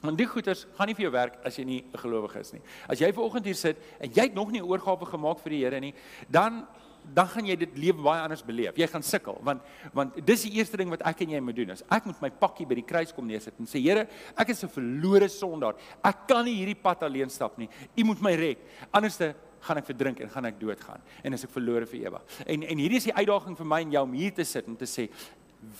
Want 0.00 0.16
die 0.16 0.26
goeters 0.26 0.66
gaan 0.78 0.88
nie 0.88 0.96
vir 0.96 1.06
jou 1.08 1.12
werk 1.12 1.40
as 1.44 1.58
jy 1.58 1.64
nie 1.64 1.84
'n 1.84 1.98
gelowige 1.98 2.40
is 2.40 2.52
nie. 2.52 2.62
As 2.88 2.98
jy 2.98 3.12
ver 3.12 3.22
oggend 3.22 3.44
hier 3.44 3.54
sit 3.54 3.76
en 4.00 4.10
jy 4.10 4.22
het 4.22 4.34
nog 4.34 4.50
nie 4.50 4.60
'n 4.60 4.64
oorgawe 4.64 5.06
gemaak 5.06 5.38
vir 5.40 5.50
die 5.50 5.64
Here 5.64 5.80
nie, 5.80 5.94
dan 6.30 6.66
dan 7.14 7.26
gaan 7.26 7.46
jy 7.46 7.56
dit 7.56 7.78
lewe 7.78 8.02
baie 8.02 8.20
anders 8.20 8.42
beleef. 8.44 8.76
Jy 8.76 8.86
gaan 8.86 9.02
sukkel 9.02 9.38
want 9.42 9.62
want 9.92 10.26
dis 10.26 10.42
die 10.42 10.52
eerste 10.58 10.76
ding 10.76 10.90
wat 10.90 11.02
ek 11.02 11.20
en 11.20 11.30
jy 11.30 11.40
moet 11.40 11.56
doen. 11.56 11.70
Is 11.70 11.82
ek 11.90 12.06
moet 12.06 12.20
my 12.20 12.30
pakkie 12.30 12.66
by 12.66 12.74
die 12.74 12.86
kruis 12.86 13.12
kom 13.12 13.26
neersit 13.26 13.54
en 13.58 13.66
sê 13.66 13.80
Here, 13.80 14.06
ek 14.36 14.48
is 14.48 14.62
'n 14.64 14.68
verlore 14.68 15.28
sondaar. 15.28 15.74
Ek 16.04 16.26
kan 16.28 16.44
nie 16.44 16.56
hierdie 16.56 16.80
pad 16.82 17.02
alleen 17.02 17.30
stap 17.30 17.58
nie. 17.58 17.68
U 17.96 18.04
moet 18.04 18.20
my 18.20 18.34
red. 18.34 18.58
Anderste 18.92 19.34
gaan 19.60 19.78
ek 19.78 19.86
verdrink 19.86 20.20
en 20.20 20.30
gaan 20.30 20.46
ek 20.46 20.60
doodgaan 20.60 21.00
en 21.22 21.34
as 21.34 21.44
ek 21.44 21.50
verlore 21.50 21.86
vir 21.86 22.06
ewig. 22.06 22.22
En 22.46 22.62
en 22.62 22.78
hierdie 22.78 22.96
is 22.96 23.04
die 23.04 23.14
uitdaging 23.14 23.56
vir 23.56 23.66
my 23.66 23.80
en 23.80 23.92
jou 23.92 24.02
om 24.02 24.12
hier 24.12 24.32
te 24.32 24.44
sit 24.44 24.66
en 24.66 24.76
te 24.76 24.86
sê, 24.86 25.10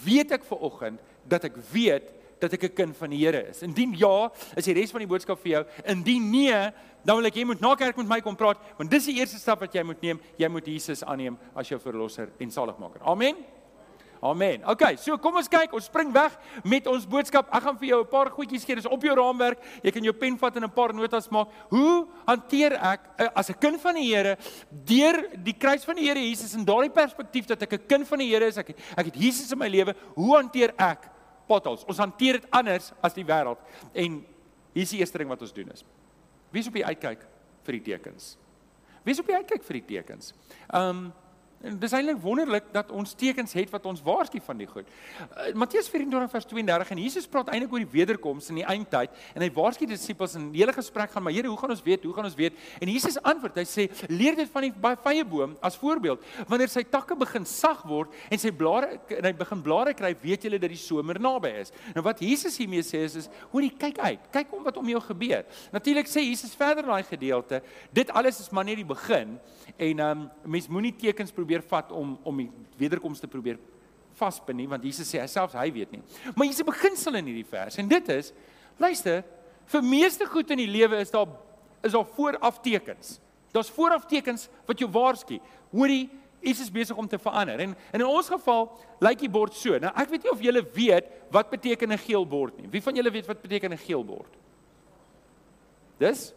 weet 0.04 0.32
ek 0.32 0.44
ver 0.44 0.58
oggend 0.58 1.00
dat 1.28 1.44
ek 1.44 1.56
weet 1.72 2.12
dat 2.40 2.52
ek 2.52 2.64
'n 2.64 2.74
kind 2.74 2.96
van 2.96 3.10
die 3.10 3.24
Here 3.24 3.48
is. 3.48 3.62
Indien 3.62 3.94
ja, 3.96 4.30
is 4.56 4.64
die 4.64 4.74
res 4.74 4.90
van 4.90 5.00
die 5.00 5.08
boodskap 5.08 5.38
vir 5.40 5.50
jou. 5.50 5.64
Indien 5.84 6.30
nee, 6.30 6.72
dan 7.04 7.16
wil 7.16 7.26
ek 7.26 7.34
jy 7.34 7.44
moet 7.44 7.60
na 7.60 7.74
kerk 7.74 7.96
met 7.96 8.08
my 8.08 8.20
kom 8.20 8.36
praat, 8.36 8.58
want 8.78 8.90
dis 8.90 9.06
die 9.06 9.18
eerste 9.18 9.38
stap 9.38 9.60
wat 9.60 9.72
jy 9.74 9.82
moet 9.82 10.02
neem. 10.02 10.20
Jy 10.38 10.48
moet 10.48 10.66
Jesus 10.66 11.04
aanneem 11.04 11.38
as 11.54 11.68
jou 11.68 11.78
verlosser 11.78 12.30
en 12.38 12.50
saligmaker. 12.50 13.00
Amen. 13.04 13.36
Amen. 14.20 14.60
OK, 14.68 14.98
so 15.00 15.16
kom 15.16 15.38
ons 15.40 15.48
kyk, 15.48 15.72
ons 15.72 15.86
spring 15.88 16.10
weg 16.12 16.34
met 16.68 16.84
ons 16.92 17.06
boodskap. 17.08 17.48
Ek 17.56 17.64
gaan 17.64 17.78
vir 17.80 17.88
jou 17.88 18.00
'n 18.04 18.10
paar 18.10 18.28
goedjies 18.28 18.64
gee. 18.66 18.76
Dis 18.76 18.84
op 18.84 19.00
jou 19.02 19.14
raamwerk. 19.16 19.58
Jy 19.82 19.90
kan 19.90 20.04
jou 20.04 20.12
pen 20.12 20.36
vat 20.36 20.56
en 20.56 20.64
'n 20.64 20.70
paar 20.70 20.92
notas 20.92 21.30
maak. 21.30 21.48
Hoe 21.70 22.06
hanteer 22.26 22.72
ek 22.72 23.00
uh, 23.18 23.28
as 23.34 23.48
'n 23.48 23.58
kind 23.58 23.80
van 23.80 23.94
die 23.94 24.14
Here 24.14 24.36
deur 24.70 25.24
die 25.42 25.54
kruis 25.56 25.84
van 25.84 25.96
die 25.96 26.04
Here 26.04 26.20
Jesus 26.20 26.54
in 26.54 26.64
daardie 26.64 26.92
perspektief 26.92 27.46
dat 27.46 27.62
ek 27.62 27.72
'n 27.72 27.86
kind 27.86 28.06
van 28.06 28.18
die 28.18 28.28
Here 28.28 28.44
is? 28.44 28.58
Ek 28.58 28.68
ek 28.68 29.06
het 29.06 29.16
Jesus 29.16 29.52
in 29.52 29.58
my 29.58 29.68
lewe. 29.68 29.94
Hoe 30.14 30.36
hanteer 30.36 30.74
ek 30.76 31.08
potholes. 31.50 31.84
Ons 31.90 32.02
hanteer 32.02 32.40
dit 32.40 32.50
anders 32.54 32.92
as 33.04 33.16
die 33.16 33.26
wêreld. 33.26 33.60
En 33.92 34.20
hier 34.74 34.86
is 34.86 34.94
die 34.94 35.02
eerste 35.02 35.20
ding 35.20 35.30
wat 35.32 35.42
ons 35.42 35.54
doen 35.56 35.72
is. 35.74 35.84
Wees 36.54 36.70
op 36.70 36.78
die 36.78 36.86
uitkyk 36.86 37.26
vir 37.66 37.78
die 37.78 37.84
tekens. 37.90 38.34
Wees 39.06 39.20
op 39.22 39.28
die 39.30 39.38
uitkyk 39.38 39.66
vir 39.66 39.80
die 39.80 39.86
tekens. 39.96 40.34
Um 40.76 41.10
En 41.60 41.74
dis 41.76 41.92
eintlik 41.92 42.16
wonderlik 42.24 42.70
dat 42.72 42.88
ons 42.96 43.10
tekens 43.20 43.52
het 43.52 43.68
wat 43.68 43.84
ons 43.84 44.00
waarsku 44.00 44.40
van 44.40 44.56
die 44.56 44.66
goed. 44.68 44.86
Uh, 45.20 45.50
Matteus 45.60 45.90
24 45.92 46.30
vers 46.32 46.46
32 46.48 46.92
en 46.94 47.00
Jesus 47.02 47.26
praat 47.28 47.50
eintlik 47.52 47.74
oor 47.74 47.82
die 47.82 47.92
wederkoms 47.92 48.48
in 48.48 48.62
die 48.62 48.64
eindtyd 48.64 49.12
en 49.34 49.44
hy 49.44 49.50
waarsku 49.52 49.84
die 49.84 49.92
disippels 49.92 50.38
in 50.38 50.46
'n 50.46 50.54
hele 50.56 50.72
gesprek 50.72 51.12
gaan, 51.12 51.22
maar 51.22 51.34
Here, 51.36 51.48
hoe 51.48 51.58
gaan 51.60 51.70
ons 51.70 51.82
weet? 51.84 52.04
Hoe 52.04 52.14
gaan 52.14 52.24
ons 52.24 52.34
weet? 52.34 52.56
En 52.80 52.88
Jesus 52.88 53.20
antwoord, 53.22 53.56
hy 53.60 53.64
sê: 53.68 53.90
"Leer 54.08 54.36
dit 54.36 54.48
van 54.48 54.62
die 54.62 54.72
vrye 54.72 55.24
boom 55.24 55.56
as 55.60 55.76
voorbeeld. 55.76 56.24
Wanneer 56.48 56.68
sy 56.68 56.82
takke 56.82 57.14
begin 57.14 57.44
sag 57.44 57.82
word 57.82 58.08
en 58.30 58.38
sy 58.38 58.50
blare 58.50 58.98
en 59.08 59.24
hy 59.24 59.32
begin 59.32 59.62
blare 59.62 59.94
kry, 59.94 60.16
weet 60.22 60.42
julle 60.42 60.58
dat 60.58 60.70
die 60.70 60.78
somer 60.78 61.20
naby 61.20 61.48
is." 61.60 61.72
Nou 61.94 62.02
wat 62.02 62.20
Jesus 62.20 62.56
hiermee 62.56 62.82
sê 62.82 63.04
is, 63.04 63.16
is 63.16 63.28
hoorie, 63.52 63.70
kyk 63.70 63.98
uit. 63.98 64.20
Kyk 64.32 64.52
om 64.52 64.64
wat 64.64 64.76
om 64.76 64.88
jou 64.88 65.00
gebeur. 65.00 65.44
Natuurlik 65.72 66.06
sê 66.06 66.24
Jesus 66.24 66.54
verder 66.54 66.84
in 66.84 66.90
daai 66.90 67.04
gedeelte, 67.04 67.62
dit 67.92 68.10
alles 68.10 68.40
is 68.40 68.50
maar 68.50 68.64
net 68.64 68.76
die 68.76 68.84
begin 68.84 69.38
en 69.76 70.00
um, 70.00 70.30
mens 70.44 70.68
moenie 70.68 70.94
tekens 70.96 71.30
probeer 71.30 71.49
probeer 71.50 71.66
vat 71.66 71.90
om 71.92 72.18
om 72.22 72.36
die 72.36 72.50
wederkoms 72.78 73.20
te 73.20 73.28
probeer 73.28 73.58
vasbind 74.14 74.58
nie 74.60 74.68
want 74.68 74.84
Jesus 74.84 75.08
sê 75.10 75.20
hy 75.20 75.26
selfs 75.26 75.56
hy 75.58 75.70
weet 75.72 75.90
nie. 75.92 76.02
Maar 76.36 76.46
hier's 76.46 76.60
'n 76.60 76.66
beginsel 76.66 77.14
in 77.16 77.26
hierdie 77.26 77.48
vers 77.50 77.78
en 77.78 77.88
dit 77.88 78.08
is 78.08 78.32
luister, 78.78 79.24
vir 79.66 79.82
meeste 79.82 80.26
goed 80.26 80.50
in 80.50 80.58
die 80.58 80.70
lewe 80.70 81.00
is 81.00 81.10
daar 81.10 81.26
is 81.82 81.92
daar 81.92 82.04
vooraftekens. 82.04 83.20
Daar's 83.52 83.70
vooraftekens 83.70 84.48
wat 84.66 84.78
jou 84.78 84.90
waarsku. 84.90 85.40
Hoorie, 85.72 86.10
iets 86.40 86.60
is 86.60 86.70
besig 86.70 86.96
om 86.96 87.08
te 87.08 87.18
verander. 87.18 87.58
En, 87.58 87.74
en 87.92 88.00
in 88.00 88.06
ons 88.06 88.28
geval 88.28 88.78
lyk 89.00 89.18
die 89.18 89.30
bord 89.30 89.54
so. 89.54 89.78
Nou 89.78 89.92
ek 89.96 90.10
weet 90.10 90.22
nie 90.22 90.30
of 90.30 90.40
julle 90.40 90.62
weet 90.74 91.06
wat 91.30 91.50
beteken 91.50 91.92
'n 91.92 91.98
geel 91.98 92.26
bord 92.26 92.56
nie. 92.58 92.68
Wie 92.70 92.82
van 92.82 92.94
julle 92.94 93.10
weet 93.10 93.26
wat 93.26 93.42
beteken 93.42 93.72
'n 93.72 93.78
geel 93.78 94.04
bord? 94.04 94.36
Dis 95.98 96.34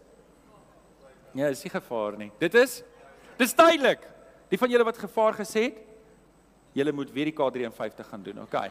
Ja, 1.36 1.48
dis 1.50 1.64
nie 1.64 1.72
gevaar 1.72 2.18
nie. 2.18 2.32
Dit 2.40 2.54
is 2.54 2.84
Dis 3.38 3.54
tydelik. 3.54 4.13
Die 4.54 4.60
van 4.62 4.70
julle 4.70 4.86
wat 4.86 5.00
gevaar 5.02 5.34
gesê 5.34 5.70
het, 5.72 5.80
julle 6.78 6.94
moet 6.94 7.10
weer 7.14 7.32
die 7.32 7.34
K53 7.34 8.10
gaan 8.10 8.26
doen, 8.26 8.44
okay. 8.46 8.70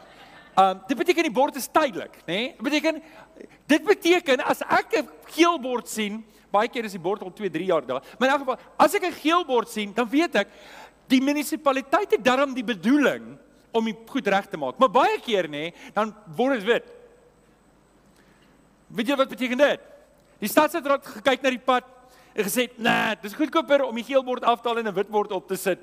Um 0.59 0.79
dit 0.87 0.97
beteken 0.99 1.25
die 1.25 1.33
bord 1.33 1.57
is 1.59 1.65
tydelik, 1.67 2.13
nê? 2.27 2.35
Nee? 2.35 2.49
Dit 2.53 2.63
beteken 2.67 3.01
dit 3.71 3.85
beteken 3.87 4.43
as 4.45 4.61
ek 4.61 5.01
'n 5.01 5.09
geel 5.33 5.57
bord 5.59 5.89
sien, 5.89 6.23
baie 6.51 6.69
keer 6.69 6.85
is 6.85 6.93
die 6.93 7.01
bord 7.01 7.23
al 7.23 7.33
2, 7.33 7.49
3 7.49 7.65
jaar 7.65 7.85
daar. 7.85 8.03
Maar 8.19 8.27
in 8.27 8.33
elk 8.33 8.43
geval, 8.45 8.59
as 8.77 8.93
ek 8.93 9.03
'n 9.03 9.11
geel 9.11 9.43
bord 9.45 9.67
sien, 9.67 9.93
dan 9.93 10.07
weet 10.07 10.35
ek 10.35 10.47
die 11.07 11.21
munisipaliteit 11.21 12.11
het 12.11 12.23
darm 12.23 12.53
die 12.53 12.63
bedoeling 12.63 13.37
om 13.71 13.85
dit 13.85 13.97
goed 14.09 14.27
reg 14.27 14.45
te 14.47 14.57
maak. 14.57 14.77
Maar 14.77 14.89
baie 14.89 15.19
keer 15.19 15.47
nê, 15.47 15.49
nee, 15.49 15.73
dan 15.93 16.15
word 16.35 16.59
dit 16.59 16.63
wit. 16.63 16.87
Weet 18.87 19.07
jy 19.07 19.15
wat 19.15 19.29
beteken 19.29 19.57
dit? 19.57 19.79
Die 20.39 20.49
stadsraad 20.49 21.05
gekyk 21.05 21.41
na 21.41 21.49
die 21.49 21.65
pad, 21.65 21.83
en 22.33 22.43
gesê, 22.43 22.69
"Nee, 22.75 23.15
dis 23.21 23.33
goedkoper 23.33 23.83
om 23.83 23.95
die 23.95 24.03
geel 24.03 24.23
bord 24.23 24.43
af 24.43 24.61
te 24.61 24.67
haal 24.67 24.77
en 24.77 24.87
'n 24.87 24.93
wit 24.93 25.09
bord 25.09 25.31
op 25.31 25.47
te 25.47 25.55
sit." 25.55 25.79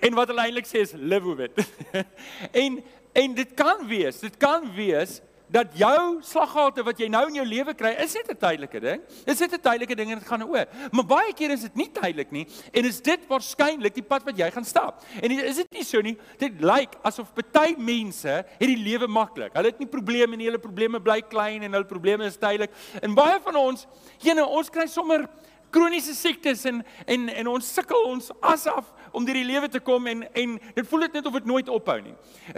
En 0.00 0.14
wat 0.14 0.28
hulle 0.28 0.40
eintlik 0.40 0.66
sê 0.66 0.80
is 0.80 0.92
live 0.92 1.34
with 1.34 1.50
it. 1.50 1.66
en 2.62 2.82
en 3.12 3.34
dit 3.34 3.54
kan 3.54 3.86
wees, 3.88 4.20
dit 4.20 4.36
kan 4.36 4.74
wees 4.74 5.20
dat 5.52 5.74
jou 5.76 6.20
slaggate 6.24 6.84
wat 6.86 7.00
jy 7.00 7.08
nou 7.12 7.26
in 7.28 7.36
jou 7.42 7.44
lewe 7.46 7.74
kry, 7.76 7.92
is 8.00 8.14
net 8.14 8.30
'n 8.30 8.36
tydelike 8.36 8.80
ding. 8.80 9.00
Dit 9.26 9.34
is 9.34 9.40
net 9.40 9.52
'n 9.52 9.60
tydelike 9.60 9.96
ding 9.96 10.12
en 10.12 10.18
dit 10.18 10.28
gaan 10.28 10.42
oor. 10.42 10.66
Maar 10.90 11.04
baie 11.04 11.32
keer 11.32 11.50
is 11.50 11.62
dit 11.62 11.74
nie 11.76 11.90
tydelik 11.92 12.30
nie 12.32 12.46
en 12.72 12.84
is 12.84 13.00
dit 13.00 13.20
waarskynlik 13.28 13.94
die 13.94 14.02
pad 14.02 14.24
wat 14.24 14.36
jy 14.36 14.50
gaan 14.50 14.64
stap. 14.64 15.02
En 15.22 15.30
is 15.30 15.56
dit 15.56 15.72
nie 15.72 15.84
so 15.84 16.00
nie? 16.00 16.16
Dit 16.38 16.60
lyk 16.60 16.96
asof 17.04 17.32
baie 17.52 17.76
mense 17.78 18.28
het 18.28 18.68
die 18.68 18.76
lewe 18.76 19.06
maklik. 19.06 19.52
Hulle 19.54 19.70
het 19.70 19.78
nie 19.78 19.88
probleme 19.88 20.36
nie, 20.36 20.46
hulle 20.46 20.58
probleme 20.58 21.00
bly 21.00 21.20
klein 21.20 21.62
en 21.62 21.72
hulle 21.72 21.88
probleme 21.88 22.24
is 22.24 22.36
tydelik. 22.36 22.70
En 23.02 23.14
baie 23.14 23.38
van 23.44 23.56
ons, 23.56 23.86
jene, 24.18 24.46
ons 24.46 24.70
kry 24.70 24.86
sommer 24.86 25.28
kroniese 25.72 26.14
siektes 26.16 26.64
en 26.68 26.82
en 27.06 27.28
en 27.32 27.50
ons 27.54 27.70
sukkel 27.74 28.04
ons 28.08 28.30
as 28.40 28.66
af 28.70 28.90
om 29.12 29.24
deur 29.24 29.36
die 29.36 29.46
lewe 29.48 29.68
te 29.72 29.80
kom 29.84 30.06
en 30.10 30.24
en 30.32 30.58
dit 30.76 30.88
voel 30.88 31.06
dit 31.06 31.18
net 31.18 31.26
of 31.28 31.38
dit 31.38 31.48
nooit 31.48 31.68
ophou 31.72 31.98
nie. 32.04 32.14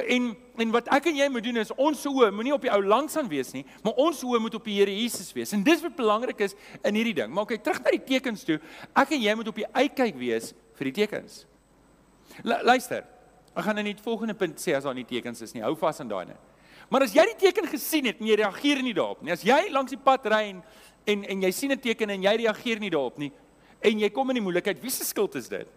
En 0.06 0.32
en 0.62 0.74
wat 0.74 0.90
ek 0.94 1.08
en 1.10 1.18
jy 1.18 1.28
moet 1.32 1.46
doen 1.46 1.62
is 1.62 1.72
ons 1.74 2.04
oë 2.10 2.30
moenie 2.34 2.54
op 2.54 2.66
die 2.66 2.72
ou 2.74 2.80
langs 2.84 3.16
aan 3.18 3.30
wees 3.30 3.52
nie, 3.56 3.64
maar 3.82 3.98
ons 4.04 4.22
oë 4.26 4.42
moet 4.42 4.54
op 4.58 4.68
die 4.68 4.78
Here 4.78 4.94
Jesus 4.94 5.32
wees. 5.34 5.52
En 5.54 5.62
dis 5.66 5.82
wat 5.82 5.96
belangrik 5.96 6.40
is 6.46 6.56
in 6.82 6.94
hierdie 6.94 7.14
ding. 7.14 7.32
Maar 7.34 7.46
kyk 7.50 7.64
terug 7.64 7.82
na 7.84 7.94
die 7.94 8.04
tekens 8.14 8.44
toe. 8.46 8.60
Ek 8.94 9.14
en 9.14 9.22
jy 9.22 9.34
moet 9.38 9.50
op 9.50 9.58
die 9.62 9.68
uitkyk 9.72 10.18
wees 10.18 10.52
vir 10.78 10.90
die 10.90 10.96
tekens. 11.02 11.44
L 12.42 12.58
luister. 12.66 13.04
Ek 13.54 13.62
gaan 13.68 13.78
in 13.78 13.92
die 13.92 14.02
volgende 14.02 14.34
punt 14.34 14.58
sê 14.58 14.74
as 14.74 14.86
daar 14.86 14.96
nie 14.96 15.06
tekens 15.06 15.42
is 15.46 15.54
nie. 15.54 15.62
Hou 15.62 15.76
vas 15.78 16.00
aan 16.02 16.10
daai 16.10 16.26
net. 16.32 16.40
Maar 16.90 17.06
as 17.06 17.14
jy 17.16 17.24
die 17.30 17.38
teken 17.46 17.68
gesien 17.70 18.08
het 18.10 18.20
en 18.20 18.28
jy 18.28 18.36
reageer 18.38 18.82
nie 18.84 18.94
daarop 18.96 19.22
nie. 19.24 19.32
As 19.32 19.44
jy 19.46 19.60
langs 19.72 19.94
die 19.94 20.00
pad 20.00 20.26
ry 20.30 20.42
en 20.50 20.60
en 21.06 21.24
en 21.24 21.42
jy 21.42 21.50
sien 21.52 21.72
'n 21.72 21.80
teken 21.80 22.10
en 22.10 22.22
jy 22.22 22.36
reageer 22.36 22.78
nie 22.80 22.90
daarop 22.90 23.18
nie 23.18 23.32
en 23.84 24.04
jy 24.04 24.10
kom 24.10 24.30
in 24.32 24.40
die 24.40 24.44
moeilikheid, 24.44 24.80
wie 24.82 24.92
se 24.92 25.04
skuld 25.04 25.34
is 25.36 25.48
dit? 25.52 25.68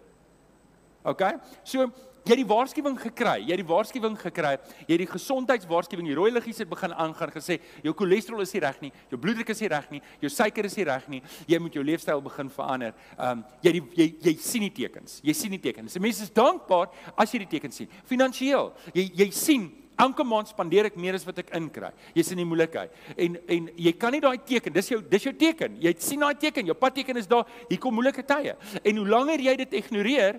OK? 1.07 1.23
So 1.67 1.87
jy 2.27 2.35
het 2.35 2.41
die 2.41 2.47
waarskuwing 2.49 2.97
gekry, 2.99 3.37
jy 3.45 3.53
het 3.53 3.61
die 3.61 3.67
waarskuwing 3.69 4.17
gekry, 4.19 4.49
jy 4.83 4.97
het 4.97 4.99
die 4.99 5.09
gesondheidswaarskuwing, 5.13 6.09
die 6.09 6.17
rooi 6.17 6.27
liggies 6.35 6.59
het 6.59 6.67
begin 6.67 6.91
aangaan 6.91 7.31
gesê 7.31 7.55
jou 7.85 7.93
cholesterol 7.95 8.43
is 8.43 8.51
nie 8.51 8.61
reg 8.65 8.81
nie, 8.83 8.91
jou 9.13 9.19
bloeddruk 9.23 9.53
is 9.53 9.61
nie 9.63 9.69
reg 9.71 9.87
nie, 9.93 10.01
jou 10.25 10.31
suiker 10.33 10.67
is 10.67 10.75
nie 10.75 10.87
reg 10.89 11.07
nie, 11.13 11.21
jy 11.47 11.59
moet 11.63 11.77
jou 11.79 11.85
leefstyl 11.87 12.23
begin 12.25 12.51
verander. 12.51 12.91
Ehm 13.15 13.39
um, 13.39 13.45
jy 13.63 13.77
die, 13.77 13.83
jy 13.95 14.07
jy 14.27 14.35
sien 14.43 14.67
die 14.67 14.73
tekens. 14.81 15.21
Jy 15.23 15.37
sien 15.39 15.55
die 15.55 15.61
tekens. 15.63 15.95
Mense 16.03 16.27
is 16.27 16.35
dankbaar 16.35 16.91
as 17.15 17.31
jy 17.31 17.45
die 17.45 17.51
tekens 17.55 17.79
sien. 17.79 17.95
Finansiëel, 18.11 18.73
jy 18.91 19.07
jy 19.23 19.29
sien 19.31 19.69
Elke 19.97 20.23
maand 20.23 20.47
spandeer 20.47 20.85
ek 20.91 20.97
meer 20.99 21.15
as 21.17 21.25
wat 21.25 21.39
ek 21.41 21.55
inkry. 21.57 21.89
Jy's 22.13 22.29
in 22.31 22.37
die 22.37 22.45
moeilikheid. 22.45 22.93
En 23.17 23.37
en 23.55 23.69
jy 23.75 23.93
kan 23.97 24.13
nie 24.13 24.21
daai 24.21 24.37
teken, 24.37 24.73
dis 24.73 24.91
jou 24.91 24.99
dis 25.01 25.23
jou 25.25 25.33
teken. 25.33 25.79
Jy 25.81 25.93
sien 25.97 26.21
daai 26.21 26.35
teken, 26.37 26.69
jou 26.69 26.75
padteken 26.77 27.17
is 27.17 27.29
daar. 27.29 27.47
Hier 27.69 27.81
kom 27.81 27.97
moeilike 27.97 28.25
tye. 28.27 28.53
En 28.83 29.01
hoe 29.01 29.07
langer 29.07 29.41
jy 29.41 29.55
dit 29.63 29.73
ignoreer, 29.81 30.37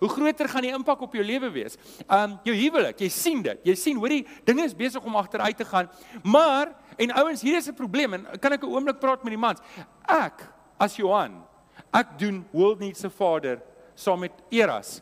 hoe 0.00 0.08
groter 0.08 0.48
gaan 0.48 0.64
die 0.66 0.72
impak 0.74 1.04
op 1.04 1.14
jou 1.16 1.24
lewe 1.24 1.50
wees. 1.52 1.76
Um 2.08 2.38
jou 2.48 2.56
huwelik, 2.56 3.00
jy 3.04 3.10
sien 3.12 3.44
dit. 3.44 3.60
Jy 3.68 3.76
sien, 3.78 4.00
hoorie, 4.00 4.22
dinge 4.48 4.64
is 4.64 4.76
besig 4.76 5.04
om 5.04 5.20
agteruit 5.20 5.56
te 5.56 5.68
gaan. 5.68 5.88
Maar 6.24 6.72
en 6.96 7.14
ouens, 7.20 7.42
hier 7.42 7.56
is 7.56 7.68
'n 7.68 7.74
probleem 7.74 8.14
en 8.14 8.26
kan 8.40 8.52
ek 8.52 8.62
'n 8.62 8.72
oomblik 8.72 9.00
praat 9.00 9.24
met 9.24 9.32
die 9.32 9.40
mans? 9.40 9.60
Ek 10.08 10.48
as 10.78 10.96
Johan, 10.96 11.42
ek 11.92 12.18
doen 12.18 12.44
World 12.52 12.80
Needs 12.80 13.00
se 13.00 13.10
vader 13.10 13.60
saam 13.94 14.20
met 14.20 14.32
Eras. 14.50 15.00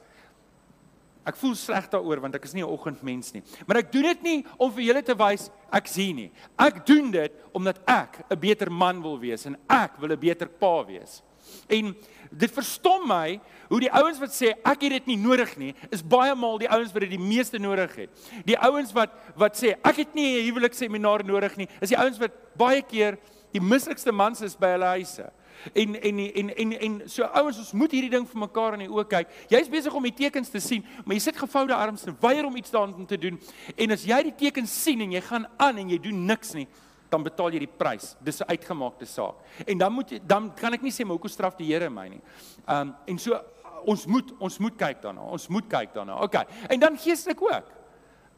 Ek 1.25 1.37
voel 1.39 1.55
sleg 1.55 1.89
daaroor 1.91 2.21
want 2.21 2.35
ek 2.35 2.45
is 2.45 2.55
nie 2.55 2.63
'n 2.63 2.73
oggendmens 2.73 3.33
nie. 3.33 3.43
Maar 3.67 3.79
ek 3.79 3.93
doen 3.93 4.03
dit 4.03 4.23
nie 4.23 4.47
om 4.59 4.73
vir 4.73 4.83
julle 4.83 5.03
te 5.03 5.15
wys 5.15 5.51
ek 5.73 5.87
sien 5.87 6.17
nie. 6.17 6.33
Ek 6.59 6.85
doen 6.87 7.11
dit 7.11 7.33
omdat 7.53 7.79
ek 7.87 8.25
'n 8.31 8.39
beter 8.39 8.71
man 8.71 9.03
wil 9.03 9.19
wees 9.19 9.47
en 9.47 9.57
ek 9.69 9.99
wil 9.99 10.11
'n 10.11 10.19
beter 10.19 10.49
pa 10.49 10.85
wees. 10.85 11.23
En 11.69 11.95
dit 12.31 12.51
verstom 12.51 13.07
my 13.07 13.41
hoe 13.69 13.81
die 13.81 13.93
ouens 13.93 14.19
wat 14.19 14.31
sê 14.31 14.53
ek 14.65 14.83
het 14.83 14.91
dit 14.91 15.07
nie 15.07 15.17
nodig 15.17 15.57
nie, 15.57 15.75
is 15.91 16.03
baie 16.03 16.35
maal 16.35 16.59
die 16.59 16.71
ouens 16.71 16.93
wat 16.93 17.01
dit 17.01 17.11
die 17.11 17.19
meeste 17.19 17.59
nodig 17.59 17.95
het. 17.97 18.11
Die 18.45 18.59
ouens 18.59 18.93
wat 18.93 19.11
wat 19.37 19.57
sê 19.57 19.77
ek 19.83 19.97
het 19.97 20.15
nie 20.15 20.41
'n 20.41 20.47
huwelikseminar 20.51 21.25
nodig 21.25 21.57
nie, 21.57 21.69
is 21.81 21.89
die 21.89 21.99
ouens 21.99 22.19
wat 22.19 22.33
baie 22.57 22.83
keer 22.83 23.19
die 23.53 23.61
mislikste 23.61 24.13
mans 24.13 24.41
is 24.41 24.57
by 24.57 24.67
hulle 24.75 24.91
huise. 24.97 25.31
En 25.73 25.95
en 25.95 26.19
en 26.19 26.55
en 26.57 26.73
en 26.81 27.01
so 27.11 27.23
ouens, 27.23 27.59
ons 27.59 27.73
moet 27.73 27.91
hierdie 27.95 28.11
ding 28.11 28.27
vir 28.29 28.41
mekaar 28.45 28.75
in 28.75 28.87
die 28.87 28.91
oë 28.91 29.05
kyk. 29.09 29.35
Jy's 29.53 29.71
besig 29.71 29.95
om 29.95 30.03
die 30.03 30.15
tekens 30.15 30.51
te 30.51 30.61
sien, 30.61 30.85
maar 31.05 31.15
jy 31.15 31.21
sit 31.21 31.39
gevoude 31.39 31.75
arms 31.75 32.07
en 32.07 32.17
weier 32.21 32.47
om 32.49 32.57
iets 32.57 32.71
daarin 32.71 33.07
te 33.07 33.19
doen. 33.19 33.39
En 33.77 33.95
as 33.95 34.07
jy 34.09 34.23
die 34.31 34.35
tekens 34.47 34.75
sien 34.83 35.01
en 35.01 35.13
jy 35.13 35.21
gaan 35.21 35.47
aan 35.57 35.79
en 35.79 35.93
jy 35.95 36.01
doen 36.03 36.27
niks 36.27 36.55
nie, 36.59 36.67
dan 37.13 37.23
betaal 37.23 37.53
jy 37.53 37.63
die 37.67 37.75
prys. 37.79 38.15
Dis 38.25 38.41
'n 38.41 38.49
uitgemaakte 38.49 39.07
saak. 39.07 39.37
En 39.67 39.79
dan 39.79 39.93
moet 39.93 40.11
jy 40.11 40.21
dan 40.27 40.55
kan 40.55 40.73
ek 40.73 40.83
nie 40.83 40.91
sê 40.91 41.05
maar 41.05 41.17
hoekom 41.17 41.31
straf 41.31 41.57
die 41.57 41.67
Here 41.67 41.91
my 41.91 42.09
nie. 42.09 42.23
Um 42.67 42.95
en 43.07 43.19
so 43.19 43.39
ons 43.87 44.07
moet 44.07 44.33
ons 44.39 44.59
moet 44.59 44.77
kyk 44.77 45.03
daarna. 45.03 45.21
Ons 45.21 45.49
moet 45.49 45.69
kyk 45.69 45.95
daarna. 45.95 46.23
OK. 46.23 46.35
En 46.69 46.81
dan 46.81 46.97
geestelik 46.97 47.43
ook. 47.43 47.71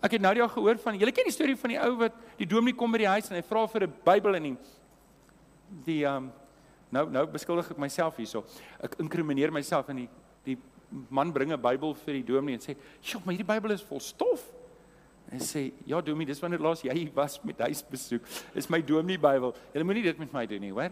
Ek 0.02 0.12
het 0.12 0.20
nou 0.20 0.34
die 0.34 0.42
al 0.42 0.48
gehoor 0.48 0.78
van 0.78 0.98
julle 0.98 1.12
ken 1.12 1.24
die 1.24 1.32
storie 1.32 1.56
van 1.56 1.70
die 1.70 1.80
ou 1.80 1.96
wat 1.96 2.12
die 2.36 2.46
dominee 2.46 2.76
kom 2.76 2.92
by 2.92 2.98
die 2.98 3.08
huis 3.08 3.30
en 3.30 3.36
hy 3.36 3.42
vra 3.42 3.66
vir 3.66 3.86
'n 3.86 3.94
Bybel 4.04 4.34
en 4.34 4.42
die 4.42 4.56
die 5.84 6.04
um 6.04 6.32
Nou 6.94 7.08
nou 7.10 7.24
beskuldig 7.30 7.72
ek 7.74 7.80
myself 7.80 8.18
hierso. 8.20 8.44
Ek 8.84 8.94
inkrimineer 9.02 9.52
myself 9.54 9.90
in 9.92 10.04
die 10.04 10.10
die 10.44 10.58
man 11.10 11.32
bring 11.32 11.50
'n 11.52 11.60
Bybel 11.60 11.94
vir 11.94 12.14
die 12.20 12.22
dominee 12.22 12.54
en 12.54 12.60
sê, 12.60 12.76
"Sjoe, 13.02 13.20
maar 13.24 13.34
hierdie 13.34 13.52
Bybel 13.52 13.72
is 13.72 13.82
vol 13.82 14.00
stof." 14.00 14.52
En 15.32 15.38
sê, 15.38 15.72
"Ja, 15.86 16.00
dominee, 16.00 16.26
dis 16.26 16.40
wanneer 16.40 16.60
laas 16.60 16.82
jy 16.82 17.10
was 17.14 17.42
met 17.42 17.58
huisbesoek. 17.58 18.22
Dis 18.54 18.68
my 18.68 18.82
dominee 18.82 19.18
Bybel. 19.18 19.54
Jy 19.72 19.82
moenie 19.82 20.02
dit 20.02 20.18
met 20.18 20.32
my 20.32 20.46
doen 20.46 20.60
nie, 20.60 20.70
hoor?" 20.70 20.90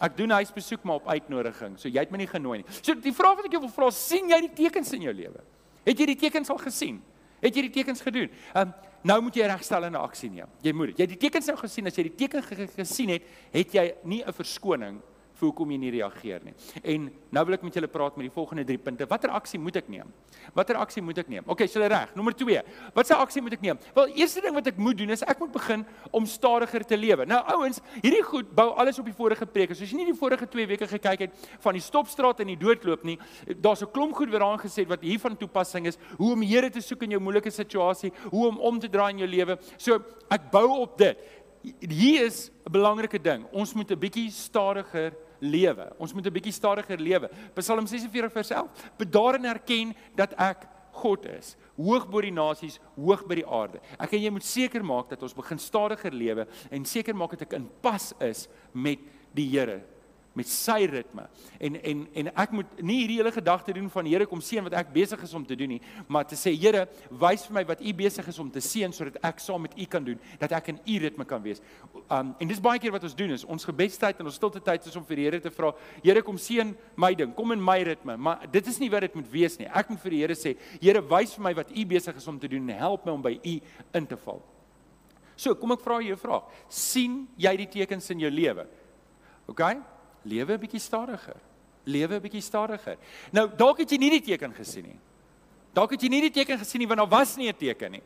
Ek 0.00 0.16
doen 0.16 0.30
huisbesoek 0.30 0.82
maar 0.82 0.96
op 0.96 1.08
uitnodiging. 1.08 1.78
So 1.78 1.88
jy 1.88 2.00
het 2.00 2.10
my 2.10 2.18
nie 2.18 2.26
genooi 2.26 2.58
nie. 2.58 2.66
So 2.82 2.94
die 2.94 3.12
vraag 3.12 3.36
wat 3.36 3.44
ek 3.44 3.52
jou 3.52 3.60
wil 3.60 3.70
vra, 3.70 3.90
sien 3.90 4.28
jy 4.28 4.40
die 4.40 4.54
tekens 4.54 4.92
in 4.92 5.02
jou 5.02 5.12
lewe? 5.14 5.40
Het 5.84 5.98
jy 5.98 6.06
die 6.06 6.16
tekens 6.16 6.50
al 6.50 6.58
gesien? 6.58 7.02
Het 7.40 7.54
jy 7.54 7.62
die 7.62 7.70
tekens 7.70 8.00
gedoen? 8.00 8.28
Ehm 8.54 8.68
um, 8.68 8.74
nou 9.04 9.20
moet 9.22 9.34
jy 9.34 9.46
regstel 9.46 9.84
en 9.84 9.94
aksie 9.94 10.30
neem. 10.30 10.48
Jy 10.60 10.72
moet 10.72 10.86
dit. 10.86 10.98
Jy 10.98 11.02
het 11.02 11.20
die 11.20 11.28
tekens 11.28 11.46
nou 11.46 11.56
gesien. 11.56 11.86
As 11.86 11.96
jy 11.96 12.02
die 12.02 12.14
teken 12.14 12.42
gesien 12.76 13.08
het, 13.08 13.22
het 13.52 13.72
jy 13.72 13.94
nie 14.04 14.22
'n 14.24 14.32
verskoning 14.32 15.00
vir 15.42 15.50
hoekom 15.50 15.74
jy 15.74 15.78
nie 15.82 15.90
reageer 15.96 16.44
nie. 16.46 16.54
En 16.94 17.08
nou 17.34 17.44
wil 17.48 17.56
ek 17.56 17.64
met 17.66 17.76
julle 17.78 17.90
praat 17.90 18.18
met 18.18 18.28
die 18.28 18.34
volgende 18.34 18.64
3 18.68 18.78
punte. 18.86 19.08
Watter 19.10 19.32
aksie 19.34 19.58
moet 19.58 19.80
ek 19.80 19.88
neem? 19.90 20.10
Watter 20.54 20.78
aksie 20.78 21.02
moet 21.02 21.18
ek 21.18 21.30
neem? 21.32 21.46
Okay, 21.50 21.66
is 21.66 21.74
julle 21.74 21.88
reg? 21.90 22.12
Nommer 22.18 22.36
2. 22.38 22.62
Watse 22.94 23.18
aksie 23.18 23.42
moet 23.42 23.56
ek 23.58 23.64
neem? 23.64 23.80
Wel, 23.96 24.14
eerste 24.22 24.42
ding 24.44 24.54
wat 24.54 24.70
ek 24.70 24.78
moet 24.78 25.00
doen 25.00 25.14
is 25.14 25.24
ek 25.26 25.42
moet 25.42 25.52
begin 25.54 25.84
om 26.14 26.28
stadiger 26.30 26.86
te 26.86 26.98
lewe. 26.98 27.26
Nou 27.28 27.40
ouens, 27.56 27.82
hierdie 27.98 28.22
goed 28.28 28.54
bou 28.54 28.68
alles 28.78 29.00
op 29.02 29.10
die 29.10 29.16
vorige 29.16 29.48
preek. 29.50 29.74
So 29.74 29.82
as 29.86 29.92
jy 29.92 30.02
nie 30.02 30.10
die 30.12 30.18
vorige 30.18 30.46
2 30.54 30.68
weke 30.70 30.88
gekyk 30.94 31.26
het 31.26 31.50
van 31.64 31.78
die 31.78 31.82
stopstraat 31.82 32.44
en 32.44 32.52
die 32.52 32.58
doodloop 32.60 33.06
nie, 33.08 33.18
daar's 33.58 33.82
'n 33.82 33.90
klomp 33.90 34.14
goed 34.14 34.30
wat 34.30 34.40
daarin 34.40 34.62
gesê 34.62 34.86
wat 34.86 35.02
hiervan 35.02 35.36
toepassing 35.36 35.86
is, 35.86 35.98
hoe 36.18 36.32
om 36.32 36.40
die 36.40 36.52
Here 36.52 36.70
te 36.70 36.80
soek 36.80 37.02
in 37.02 37.10
jou 37.12 37.20
moeilike 37.20 37.50
situasie, 37.50 38.12
hoe 38.30 38.48
om 38.48 38.58
om 38.58 38.78
te 38.78 38.88
draai 38.88 39.10
in 39.12 39.18
jou 39.24 39.28
lewe. 39.28 39.58
So 39.78 40.02
ek 40.30 40.50
bou 40.50 40.68
op 40.80 40.98
dit. 40.98 41.16
Hier 41.80 42.26
is 42.26 42.50
'n 42.66 42.72
belangrike 42.72 43.18
ding. 43.22 43.46
Ons 43.52 43.74
moet 43.74 43.90
'n 43.90 43.98
bietjie 43.98 44.30
stadiger 44.30 45.14
lewe. 45.42 45.88
Ons 45.98 46.14
moet 46.14 46.26
'n 46.26 46.32
bietjie 46.32 46.54
stadiger 46.54 46.98
lewe. 46.98 47.30
Psalm 47.54 47.86
46 47.86 48.32
vers 48.32 48.50
11. 48.50 48.70
Bedaar 48.96 49.34
en 49.34 49.44
erken 49.44 49.94
dat 50.14 50.32
ek 50.38 50.68
God 50.92 51.24
is, 51.26 51.56
hoog 51.76 52.08
bo 52.08 52.20
die 52.20 52.30
nasies, 52.30 52.78
hoog 52.96 53.24
by 53.26 53.34
die 53.34 53.46
aarde. 53.46 53.80
Ek 53.98 54.12
en 54.12 54.20
jy 54.20 54.30
moet 54.30 54.44
seker 54.44 54.84
maak 54.84 55.08
dat 55.08 55.22
ons 55.22 55.34
begin 55.34 55.58
stadiger 55.58 56.12
lewe 56.12 56.46
en 56.70 56.84
seker 56.84 57.14
maak 57.14 57.30
dat 57.30 57.42
ek 57.42 57.52
in 57.52 57.70
pas 57.80 58.12
is 58.20 58.48
met 58.72 58.98
die 59.34 59.48
Here 59.48 59.80
met 60.38 60.48
sy 60.48 60.86
ritme. 60.88 61.26
En 61.60 61.76
en 61.82 62.02
en 62.22 62.30
ek 62.44 62.54
moet 62.56 62.80
nie 62.80 62.98
hierdie 63.02 63.18
hele 63.20 63.32
gedagte 63.32 63.74
doen 63.76 63.90
van 63.92 64.06
Here 64.06 64.26
kom 64.26 64.40
seën 64.40 64.64
wat 64.64 64.76
ek 64.80 64.92
besig 64.94 65.22
is 65.22 65.34
om 65.34 65.44
te 65.46 65.56
doen 65.58 65.74
nie, 65.74 65.80
maar 66.08 66.24
te 66.28 66.36
sê 66.38 66.54
Here, 66.56 66.86
wys 67.10 67.44
vir 67.48 67.56
my 67.58 67.64
wat 67.68 67.82
U 67.84 67.94
besig 67.96 68.28
is 68.28 68.38
om 68.38 68.50
te 68.50 68.62
seën 68.64 68.92
sodat 68.92 69.18
ek 69.24 69.42
saam 69.44 69.62
met 69.66 69.76
U 69.76 69.86
kan 69.90 70.04
doen, 70.04 70.20
dat 70.40 70.54
ek 70.56 70.72
in 70.72 70.80
U 70.86 70.98
ritme 71.04 71.26
kan 71.28 71.42
wees. 71.44 71.62
Um 72.08 72.34
en 72.40 72.48
dis 72.48 72.62
baie 72.62 72.80
keer 72.80 72.94
wat 72.94 73.04
ons 73.08 73.16
doen 73.16 73.34
is 73.36 73.44
ons 73.44 73.68
gebedstyd 73.68 74.20
en 74.20 74.30
ons 74.30 74.40
stilte 74.40 74.62
tyd 74.64 74.86
is 74.88 74.96
om 74.96 75.04
vir 75.08 75.20
die 75.20 75.28
Here 75.28 75.40
te 75.40 75.52
vra, 75.52 75.74
Here 76.02 76.22
kom 76.22 76.40
seën 76.40 76.74
my 76.96 77.12
ding, 77.18 77.34
kom 77.36 77.52
in 77.52 77.62
my 77.62 77.78
ritme, 77.86 78.16
maar 78.16 78.46
dit 78.52 78.66
is 78.66 78.80
nie 78.80 78.90
wat 78.92 79.06
dit 79.06 79.20
moet 79.20 79.28
wees 79.32 79.58
nie. 79.60 79.68
Ek 79.68 79.92
moet 79.92 80.00
vir 80.00 80.16
die 80.16 80.22
Here 80.24 80.38
sê, 80.38 80.56
Here, 80.80 81.04
wys 81.12 81.36
vir 81.36 81.46
my 81.50 81.54
wat 81.60 81.70
U 81.76 81.84
besig 81.88 82.16
is 82.16 82.28
om 82.28 82.40
te 82.40 82.48
doen 82.48 82.72
en 82.72 82.78
help 82.78 83.06
my 83.06 83.12
om 83.12 83.22
by 83.24 83.36
U 83.36 83.54
in 83.98 84.08
te 84.08 84.18
val. 84.24 84.42
So, 85.36 85.56
kom 85.58 85.72
ek 85.74 85.82
vra 85.82 86.00
jou 86.00 86.14
'n 86.14 86.20
vraag. 86.20 86.44
sien 86.68 87.28
jy 87.36 87.56
die 87.56 87.66
tekens 87.66 88.10
in 88.10 88.20
jou 88.20 88.30
lewe? 88.30 88.66
OK? 89.48 89.60
Lewe 90.22 90.54
'n 90.54 90.60
bietjie 90.60 90.80
stadiger. 90.80 91.36
Lewe 91.84 92.14
'n 92.14 92.20
bietjie 92.20 92.40
stadiger. 92.40 92.96
Nou, 93.30 93.50
dalk 93.56 93.78
het 93.78 93.90
jy 93.90 93.98
nie 93.98 94.10
die 94.10 94.22
teken 94.22 94.54
gesien 94.54 94.84
nie. 94.84 94.98
Dalk 95.72 95.90
het 95.90 96.02
jy 96.02 96.08
nie 96.08 96.20
die 96.20 96.30
teken 96.30 96.58
gesien 96.58 96.80
nie 96.80 96.88
want 96.88 97.00
daar 97.00 97.08
was 97.08 97.36
nie 97.36 97.48
'n 97.48 97.56
teken 97.56 97.90
nie. 97.90 98.02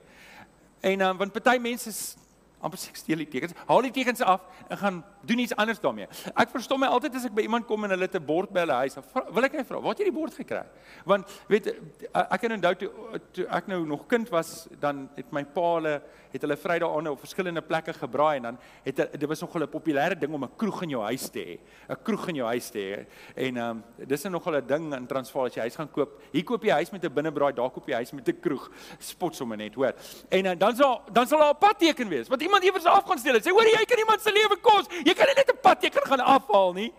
En 0.81 0.99
dan 0.99 1.11
um, 1.11 1.17
want 1.17 1.33
party 1.33 1.59
mense 1.59 2.17
amper 2.61 2.79
sê 2.79 2.93
steel 2.93 3.17
die 3.17 3.29
tekens. 3.29 3.53
Haal 3.67 3.83
die 3.83 3.91
tekens 3.91 4.21
af 4.21 4.41
en 4.69 4.79
gaan 4.79 5.05
doen 5.27 5.39
iets 5.39 5.57
anders 5.57 5.81
daarmee. 5.81 6.09
Ek 6.35 6.51
verstom 6.51 6.81
my 6.81 6.87
altyd 6.87 7.15
as 7.19 7.25
ek 7.29 7.35
by 7.37 7.47
iemand 7.47 7.67
kom 7.67 7.85
en 7.85 7.91
hulle 7.95 8.09
het 8.09 8.17
'n 8.17 8.25
bord 8.25 8.53
by 8.53 8.61
hulle 8.61 8.79
huis. 8.85 8.97
Wil 9.31 9.45
ek 9.45 9.53
net 9.53 9.67
vra, 9.67 9.81
waar 9.81 9.95
het 9.95 9.99
jy 9.99 10.11
die 10.11 10.21
bord 10.21 10.35
gekry? 10.35 10.65
Want 11.05 11.27
weet 11.49 11.67
ek 12.13 12.41
kan 12.41 12.53
onthou 12.53 12.75
toe, 12.75 12.91
toe 13.33 13.47
ek 13.49 13.67
nou 13.67 13.87
nog 13.87 14.07
kind 14.07 14.29
was, 14.29 14.69
dan 14.81 15.09
het 15.17 15.33
my 15.33 15.45
pa 15.45 15.75
hulle 15.75 16.03
het 16.37 16.43
hulle 16.43 16.57
Vrydag 16.57 16.97
aande 16.97 17.11
op 17.11 17.21
verskillende 17.21 17.63
plekke 17.63 17.93
gebraai 17.93 18.37
en 18.37 18.43
dan 18.43 18.59
het 18.85 18.97
dit 18.97 19.29
was 19.29 19.41
nogal 19.41 19.63
'n 19.63 19.69
populêre 19.69 20.19
ding 20.19 20.33
om 20.33 20.45
'n 20.45 20.57
kroeg 20.57 20.83
in 20.83 20.89
jou 20.89 21.03
huis 21.03 21.29
te 21.31 21.39
hê. 21.39 21.59
'n 21.89 22.03
Kroeg 22.03 22.29
in 22.29 22.35
jou 22.35 22.47
huis 22.47 22.71
te 22.71 22.79
hê. 22.79 23.07
En 23.35 23.57
ehm 23.57 23.71
um, 23.71 23.85
dis 24.07 24.25
is 24.25 24.31
nogal 24.31 24.57
'n 24.57 24.67
ding 24.67 24.95
in 24.95 25.07
Transvaal 25.07 25.47
as 25.47 25.55
jy 25.55 25.61
huis 25.61 25.77
gaan 25.77 25.91
koop. 25.91 26.21
Hier 26.33 26.45
koop 26.45 26.63
jy 26.63 26.71
huis 26.71 26.91
met 26.91 27.05
'n 27.05 27.13
binnebraai, 27.13 27.55
daar 27.55 27.71
koop 27.71 27.89
jy 27.89 27.95
huis 27.95 28.13
met 28.13 28.29
'n 28.29 28.41
kroeg. 28.41 28.71
Spot 28.99 29.35
sommer 29.35 29.57
net, 29.57 29.75
hoor. 29.75 29.95
En 30.29 30.45
uh, 30.45 30.53
dan 30.59 30.77
sal 30.77 31.03
dan 31.13 31.27
sal 31.27 31.39
daar 31.39 31.55
'n 31.55 31.59
padteken 31.59 32.09
wees. 32.09 32.29
Want 32.29 32.43
iemand 32.43 32.65
iewers 32.65 32.85
af 32.85 33.05
gaan 33.05 33.19
steel. 33.19 33.41
Sê 33.41 33.51
hoor 33.51 33.65
jy 33.65 33.85
kan 33.85 33.99
iemand 33.99 34.21
se 34.21 34.33
lewe 34.33 34.57
kos. 34.61 34.87
Jy 35.05 35.15
kan 35.17 35.27
net 35.35 35.51
'n 35.51 35.61
padteken 35.63 36.07
gaan 36.07 36.21
afhaal 36.21 36.73
nie. 36.73 36.93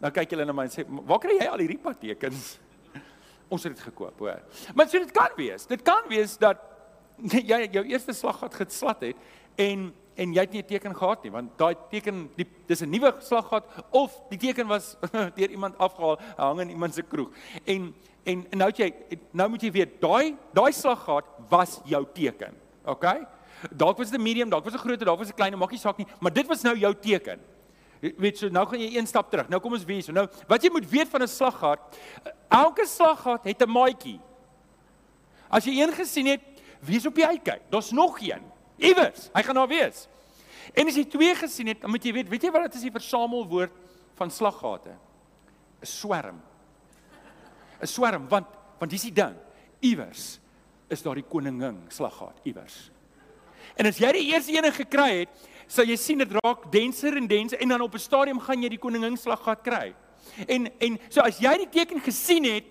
Dan 0.00 0.10
kyk 0.10 0.30
hulle 0.30 0.44
na 0.44 0.52
my 0.52 0.64
en 0.64 0.70
sê, 0.70 0.84
"Waar 0.86 1.18
kry 1.18 1.38
jy 1.38 1.46
al 1.46 1.58
hierdie 1.58 1.78
padtekens?" 1.78 2.58
Ons 3.52 3.64
het 3.64 3.74
dit 3.74 3.84
gekoop, 3.84 4.18
hoor. 4.18 4.42
Maar 4.74 4.88
so 4.88 4.98
dit 4.98 5.10
kan 5.10 5.30
wees. 5.36 5.66
Dit 5.66 5.82
kan 5.82 6.02
wees 6.08 6.36
dat 6.38 6.58
jy 7.50 7.68
jou 7.72 7.84
eerste 7.84 8.12
slaggat 8.12 8.54
geslat 8.54 9.00
het 9.00 9.16
en 9.56 9.92
en 10.14 10.32
jy 10.32 10.40
het 10.40 10.52
nie 10.52 10.60
'n 10.62 10.66
teken 10.66 10.94
gehad 10.94 11.22
nie, 11.22 11.32
want 11.32 11.58
daai 11.58 11.74
teken 11.90 12.30
die 12.36 12.46
dis 12.66 12.82
'n 12.82 12.90
nuwe 12.90 13.14
slaggat 13.20 13.64
of 13.90 14.12
die 14.28 14.38
teken 14.38 14.66
was 14.68 14.96
deur 15.36 15.50
iemand 15.50 15.78
afgehaal, 15.78 16.20
hang 16.36 16.60
in 16.60 16.70
iemand 16.70 16.94
se 16.94 17.02
kroeg. 17.02 17.30
En 17.64 17.94
en 18.24 18.46
nou 18.50 18.70
jy 18.70 18.92
nou 19.32 19.48
moet 19.48 19.62
jy 19.62 19.70
weet, 19.70 20.00
daai 20.00 20.36
daai 20.52 20.72
slaggat 20.72 21.24
was 21.48 21.80
jou 21.84 22.06
teken. 22.12 22.54
OK? 22.84 23.04
Dalk 23.70 23.98
was 23.98 24.10
dit 24.10 24.18
'n 24.18 24.22
medium, 24.22 24.48
dalk 24.50 24.64
was 24.64 24.72
dit 24.72 24.80
'n 24.80 24.84
groot, 24.84 25.00
dalk 25.00 25.18
was 25.18 25.26
dit 25.26 25.36
'n 25.36 25.38
klein, 25.38 25.58
maak 25.58 25.70
nie 25.70 25.78
saak 25.78 25.98
nie, 25.98 26.06
maar 26.20 26.32
dit 26.32 26.46
was 26.46 26.62
nou 26.62 26.76
jou 26.76 26.94
teken. 26.94 27.40
Weet 28.00 28.38
so, 28.38 28.48
nou 28.48 28.66
gaan 28.66 28.80
jy 28.80 28.96
een 28.96 29.06
stap 29.06 29.30
terug. 29.30 29.48
Nou 29.48 29.60
kom 29.60 29.72
ons 29.72 29.84
weer 29.84 30.02
so. 30.02 30.12
Nou, 30.12 30.26
wat 30.48 30.62
jy 30.62 30.70
moet 30.70 30.90
weet 30.90 31.08
van 31.08 31.22
'n 31.22 31.28
slaggat, 31.28 31.78
elke 32.48 32.86
slaggat 32.86 33.44
het 33.44 33.62
'n 33.62 33.70
maatjie. 33.70 34.20
As 35.48 35.64
jy 35.64 35.82
een 35.82 35.92
gesien 35.92 36.26
het, 36.26 36.40
wees 36.80 37.06
op 37.06 37.14
die 37.14 37.26
uitkyk. 37.26 37.60
Daar's 37.70 37.90
nog 37.90 38.20
een. 38.20 38.42
Iewers, 38.76 39.30
hy 39.32 39.42
gaan 39.42 39.54
daar 39.54 39.68
wees. 39.68 40.08
En 40.74 40.86
as 40.86 40.94
jy 40.94 41.04
twee 41.04 41.34
gesien 41.34 41.66
het, 41.66 41.80
dan 41.80 41.90
moet 41.90 42.04
jy 42.04 42.12
weet, 42.12 42.28
weet 42.28 42.42
jy 42.42 42.50
wat 42.50 42.62
dit 42.62 42.74
is 42.74 42.86
die 42.86 42.90
versamelwoord 42.90 43.72
van 44.14 44.30
slaggate? 44.30 44.90
'n 45.82 45.86
Swerm. 45.86 46.40
'n 47.80 47.86
Swerm, 47.86 48.28
want 48.28 48.46
want 48.78 48.90
dis 48.90 49.02
die 49.02 49.14
ding. 49.14 49.36
Iewers 49.80 50.40
is 50.90 51.02
daar 51.02 51.14
die 51.14 51.26
koningin 51.28 51.84
slaggat 51.88 52.40
iewers. 52.42 52.90
En 53.76 53.86
as 53.86 53.98
jy 53.98 54.12
die 54.12 54.26
eerste 54.32 54.52
een 54.52 54.72
gekry 54.72 55.18
het, 55.22 55.28
sal 55.66 55.88
jy 55.88 55.96
sien 55.96 56.18
dit 56.18 56.32
raak 56.42 56.66
denser 56.72 57.16
en 57.16 57.26
denser 57.26 57.60
en 57.60 57.68
dan 57.68 57.80
op 57.80 57.94
'n 57.94 57.98
stadium 57.98 58.40
gaan 58.40 58.62
jy 58.62 58.68
die 58.68 58.78
koninginslag 58.78 59.62
kry. 59.62 59.94
En 60.46 60.70
en 60.78 60.98
so 61.08 61.20
as 61.20 61.38
jy 61.38 61.56
die 61.56 61.68
teken 61.68 62.00
gesien 62.00 62.44
het, 62.44 62.64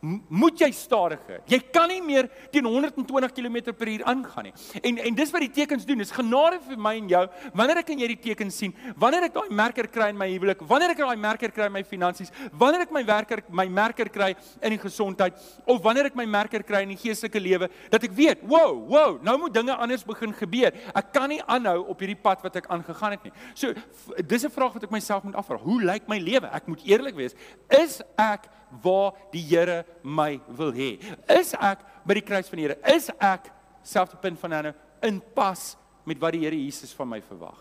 moet 0.00 0.60
jy 0.62 0.68
stadiger. 0.74 1.40
Jy 1.50 1.58
kan 1.74 1.88
nie 1.90 2.00
meer 2.04 2.28
teen 2.52 2.66
120 2.66 3.32
km/h 3.34 4.04
aangaan 4.06 4.48
nie. 4.48 4.52
En 4.82 4.98
en 4.98 5.14
dis 5.18 5.32
wat 5.34 5.42
die 5.42 5.50
tekens 5.60 5.86
doen. 5.86 5.98
Dis 5.98 6.14
genade 6.14 6.60
vir 6.66 6.78
my 6.78 6.94
en 7.00 7.08
jou. 7.10 7.22
Wanneer 7.58 7.82
ek 7.82 7.90
en 7.94 8.02
jy 8.04 8.08
die 8.12 8.20
tekens 8.28 8.58
sien, 8.62 8.74
wanneer 8.96 9.26
ek 9.28 9.34
daai 9.34 9.50
merker 9.50 9.88
kry 9.90 10.10
in 10.12 10.18
my 10.18 10.28
huwelik, 10.30 10.62
wanneer 10.68 10.94
ek 10.94 11.02
daai 11.02 11.18
merker 11.18 11.54
kry 11.54 11.66
in 11.66 11.74
my 11.74 11.82
finansies, 11.82 12.30
wanneer 12.52 12.86
ek 12.86 12.94
my 12.94 13.02
werker 13.08 13.42
my 13.50 13.66
merker 13.68 14.10
kry 14.12 14.34
in 14.62 14.76
die 14.76 14.82
gesondheid 14.82 15.38
of 15.66 15.82
wanneer 15.82 16.10
ek 16.10 16.18
my 16.18 16.26
merker 16.26 16.62
kry 16.66 16.84
in 16.86 16.94
die 16.94 17.00
geestelike 17.00 17.42
lewe, 17.42 17.70
dat 17.90 18.04
ek 18.04 18.14
weet, 18.14 18.44
wow, 18.46 18.76
wow, 18.88 19.16
nou 19.24 19.36
moet 19.44 19.54
dinge 19.54 19.74
anders 19.74 20.06
begin 20.06 20.34
gebeur. 20.36 20.74
Ek 20.94 21.10
kan 21.14 21.28
nie 21.32 21.40
aanhou 21.42 21.88
op 21.90 22.04
hierdie 22.04 22.18
pad 22.18 22.44
wat 22.46 22.60
ek 22.60 22.70
aangegaan 22.74 23.16
het 23.16 23.26
nie. 23.26 23.34
So 23.54 23.74
dis 24.22 24.44
'n 24.44 24.54
vraag 24.54 24.74
wat 24.74 24.84
ek 24.84 24.94
myself 24.94 25.24
moet 25.24 25.34
afvra. 25.34 25.58
Hoe 25.58 25.82
lyk 25.82 26.08
my 26.08 26.18
lewe? 26.18 26.46
Ek 26.52 26.66
moet 26.68 26.82
eerlik 26.84 27.14
wees. 27.14 27.34
Is 27.70 28.00
ek 28.16 28.48
waar 28.82 29.14
die 29.32 29.42
Here 29.42 29.84
my 30.02 30.40
wil 30.48 30.72
hê. 30.72 30.98
Is 31.28 31.54
ek 31.54 31.84
by 32.04 32.18
die 32.18 32.26
kruis 32.26 32.48
van 32.48 32.60
die 32.60 32.68
Here? 32.68 32.78
Is 32.94 33.10
ek 33.18 33.50
selfde 33.82 34.18
punt 34.20 34.38
van 34.40 34.50
nou 34.50 34.74
in 35.02 35.20
pas 35.34 35.76
met 36.04 36.20
wat 36.20 36.32
die 36.32 36.44
Here 36.44 36.56
Jesus 36.56 36.92
van 36.96 37.08
my 37.08 37.20
verwag? 37.22 37.58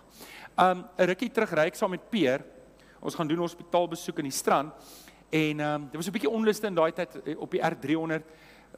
Um 0.58 0.86
'n 0.98 1.08
rukkie 1.08 1.30
terug 1.30 1.54
ry 1.54 1.68
ek 1.68 1.76
saam 1.76 1.92
met 1.92 2.10
Peer. 2.10 2.44
Ons 3.02 3.16
gaan 3.16 3.28
doen 3.28 3.38
'n 3.38 3.48
hospitaalbesoek 3.48 4.20
in 4.20 4.30
die 4.30 4.32
strand 4.32 4.74
en 5.30 5.60
um 5.60 5.90
dit 5.92 5.96
was 5.96 6.08
'n 6.08 6.12
bietjie 6.12 6.30
onluste 6.30 6.68
in 6.68 6.76
daai 6.76 6.92
tyd 6.92 7.16
eh, 7.26 7.38
op 7.38 7.52
die 7.52 7.62
R300. 7.62 8.24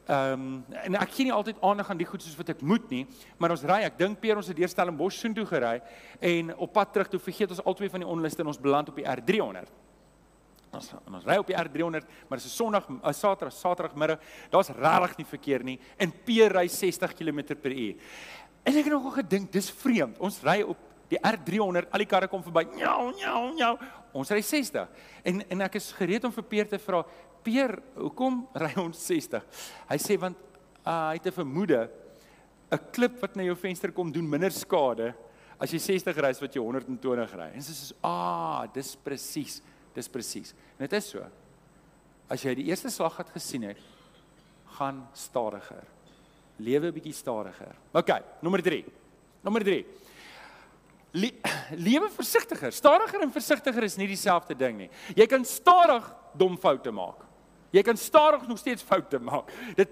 Ehm 0.09 0.33
um, 0.33 0.65
en 0.83 0.95
ek 0.95 1.11
gee 1.13 1.27
nie 1.27 1.33
altyd 1.33 1.59
aandag 1.61 1.89
aan 1.89 1.97
die 1.97 2.07
goed 2.07 2.23
soos 2.23 2.37
wat 2.37 2.49
ek 2.49 2.61
moet 2.65 2.89
nie, 2.89 3.03
maar 3.37 3.51
ons 3.53 3.63
ry, 3.63 3.83
ek 3.85 3.97
dink 3.99 4.19
Peer 4.19 4.39
ons 4.39 4.47
het 4.47 4.57
deur 4.57 4.71
Stellenbosch 4.71 5.19
soontoe 5.21 5.45
gery 5.45 5.75
en 6.19 6.55
op 6.57 6.73
pad 6.73 6.93
terug 6.93 7.11
toe 7.11 7.19
vergeet 7.19 7.51
ons 7.53 7.61
albei 7.61 7.89
van 7.89 7.99
die 7.99 8.09
onluste 8.09 8.41
en 8.41 8.47
ons 8.47 8.61
beland 8.61 8.89
op 8.89 8.97
die 8.97 9.05
R300. 9.05 9.69
Ons 10.69 10.91
ons 11.10 11.25
ry 11.25 11.38
op 11.41 11.47
die 11.49 11.55
R300, 11.58 12.05
maar 12.29 12.38
dit 12.38 12.45
is 12.45 12.51
'n 12.51 12.55
Sondag, 12.55 12.89
'n 12.89 13.13
Saterdag, 13.13 13.53
Saterdagmiddag. 13.53 14.19
Daar's 14.49 14.69
regtig 14.69 15.17
nie 15.17 15.25
verkeer 15.25 15.63
nie 15.63 15.79
en 15.97 16.12
P 16.12 16.29
ry 16.47 16.67
60 16.67 17.13
km/h. 17.13 17.95
En 18.63 18.75
ek 18.75 18.84
het 18.86 18.93
nogal 18.93 19.12
gedink, 19.12 19.51
dis 19.51 19.71
vreemd. 19.71 20.19
Ons 20.19 20.41
ry 20.43 20.62
op 20.62 20.77
die 21.10 21.17
R300, 21.17 21.89
al 21.89 21.97
die 21.97 22.05
karre 22.05 22.27
kom 22.27 22.43
verby. 22.43 22.67
Njau, 22.75 23.12
njau, 23.12 23.53
njau. 23.53 23.77
Ons 24.13 24.29
ry 24.29 24.41
60. 24.41 24.88
En 25.23 25.41
en 25.49 25.62
ek 25.62 25.75
is 25.75 25.91
gereed 25.91 26.23
om 26.23 26.32
vir 26.32 26.43
Peer 26.43 26.67
te 26.67 26.77
vra, 26.77 27.03
"Peer, 27.43 27.82
hoekom 27.95 28.47
ry 28.53 28.73
ons 28.77 28.97
60?" 28.97 29.43
Hy 29.89 29.97
sê 29.97 30.19
want 30.19 30.38
uh, 30.86 31.10
hy 31.10 31.13
het 31.15 31.25
'n 31.25 31.32
vermoede 31.32 31.89
'n 32.71 32.79
klip 32.91 33.19
wat 33.21 33.36
na 33.36 33.43
jou 33.43 33.55
venster 33.55 33.91
kom 33.91 34.12
doen 34.12 34.29
minder 34.29 34.51
skade 34.51 35.15
as 35.60 35.71
jy 35.71 35.79
60 35.79 36.15
ry 36.17 36.29
as 36.29 36.41
wat 36.41 36.53
jy 36.53 36.62
120 36.62 37.34
ry. 37.36 37.51
En 37.55 37.62
sy 37.62 37.71
sê, 37.73 37.93
"Ah, 38.03 38.67
dis 38.71 38.95
presies." 38.95 39.62
Dis 39.95 40.10
presies. 40.12 40.54
En 40.78 40.86
dit 40.86 40.97
is 40.97 41.10
so. 41.13 41.23
As 42.30 42.43
jy 42.45 42.54
die 42.60 42.67
eerste 42.69 42.91
slag 42.93 43.17
het 43.17 43.32
gesien 43.34 43.65
het, 43.71 43.80
gaan 44.78 45.02
stadiger. 45.17 45.86
Lewe 46.62 46.91
bietjie 46.93 47.15
stadiger. 47.15 47.73
OK, 47.95 48.12
nommer 48.45 48.63
3. 48.63 48.84
Nommer 49.45 49.65
3. 49.65 49.80
Le 51.17 51.32
lewe 51.88 52.10
versigtiger. 52.13 52.73
Stadiger 52.75 53.23
en 53.25 53.34
versigtiger 53.34 53.88
is 53.88 53.97
nie 53.97 54.10
dieselfde 54.12 54.58
ding 54.58 54.78
nie. 54.84 54.91
Jy 55.17 55.25
kan 55.32 55.45
stadig 55.47 56.06
dom 56.38 56.58
foute 56.60 56.93
maak. 56.93 57.25
Jy 57.71 57.82
kan 57.86 57.97
stadig 57.97 58.47
nog 58.47 58.58
steeds 58.58 58.84
foute 58.84 59.19
maak. 59.19 59.51
Dit 59.75 59.89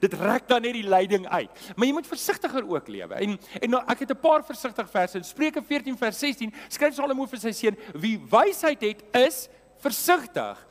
dit 0.00 0.14
rek 0.20 0.48
dan 0.48 0.62
net 0.62 0.72
die 0.72 0.86
leiding 0.88 1.26
uit. 1.28 1.50
Maar 1.76 1.86
jy 1.86 1.92
moet 1.92 2.06
versigtiger 2.06 2.64
ook 2.68 2.88
lewe. 2.88 3.14
En 3.14 3.38
en 3.60 3.70
nou, 3.70 3.82
ek 3.86 3.98
het 3.98 4.10
'n 4.10 4.20
paar 4.20 4.44
versigtige 4.44 4.88
verse 4.88 5.18
in 5.18 5.24
Spreuke 5.24 5.62
14 5.62 5.96
vers 5.96 6.18
16. 6.18 6.54
Skryf 6.68 6.94
Salomo 6.94 7.26
vir 7.26 7.38
sy 7.38 7.52
seun: 7.52 7.76
"Wie 7.94 8.18
wysheid 8.30 8.80
het, 8.80 9.04
is 9.12 9.48
versigtig 9.78 10.66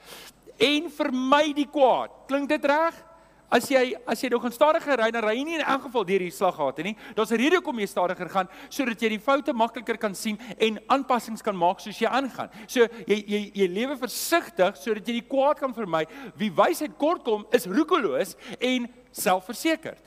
en 0.57 0.91
vermy 0.91 1.53
die 1.53 1.69
kwaad." 1.69 2.11
Klink 2.27 2.49
dit 2.49 2.65
reg? 2.65 3.06
As 3.49 3.69
jy 3.71 3.93
as 4.03 4.19
jy 4.19 4.27
nog 4.33 4.41
gaan 4.43 4.51
stadiger 4.51 4.99
ry, 4.99 5.07
dan 5.15 5.23
ry 5.23 5.37
jy 5.37 5.43
nie 5.47 5.55
in 5.55 5.63
elk 5.63 5.85
geval 5.85 6.03
deur 6.07 6.23
die 6.25 6.33
slaggate 6.35 6.83
nie. 6.83 6.95
Daar's 7.15 7.31
'n 7.31 7.39
rede 7.39 7.55
hoekom 7.55 7.79
jy 7.79 7.87
stadiger 7.87 8.29
gaan 8.29 8.49
sodat 8.69 8.99
jy 8.99 9.09
die 9.09 9.19
foute 9.19 9.53
makliker 9.53 9.97
kan 9.97 10.13
sien 10.13 10.37
en 10.59 10.79
aanpassings 10.89 11.41
kan 11.41 11.55
maak 11.55 11.79
soos 11.79 11.97
jy 11.97 12.07
aangaan. 12.07 12.49
So 12.67 12.87
jy 13.07 13.23
jy 13.25 13.51
jy 13.55 13.67
lewe 13.67 13.97
versigtig 13.97 14.75
sodat 14.75 15.07
jy 15.07 15.21
die 15.21 15.27
kwaad 15.29 15.59
kan 15.59 15.73
vermy. 15.73 16.05
Wie 16.35 16.51
wysheid 16.51 16.97
kortkom 16.97 17.45
is 17.51 17.65
roekeloos 17.65 18.35
en 18.59 18.89
selfversekerd. 19.11 20.03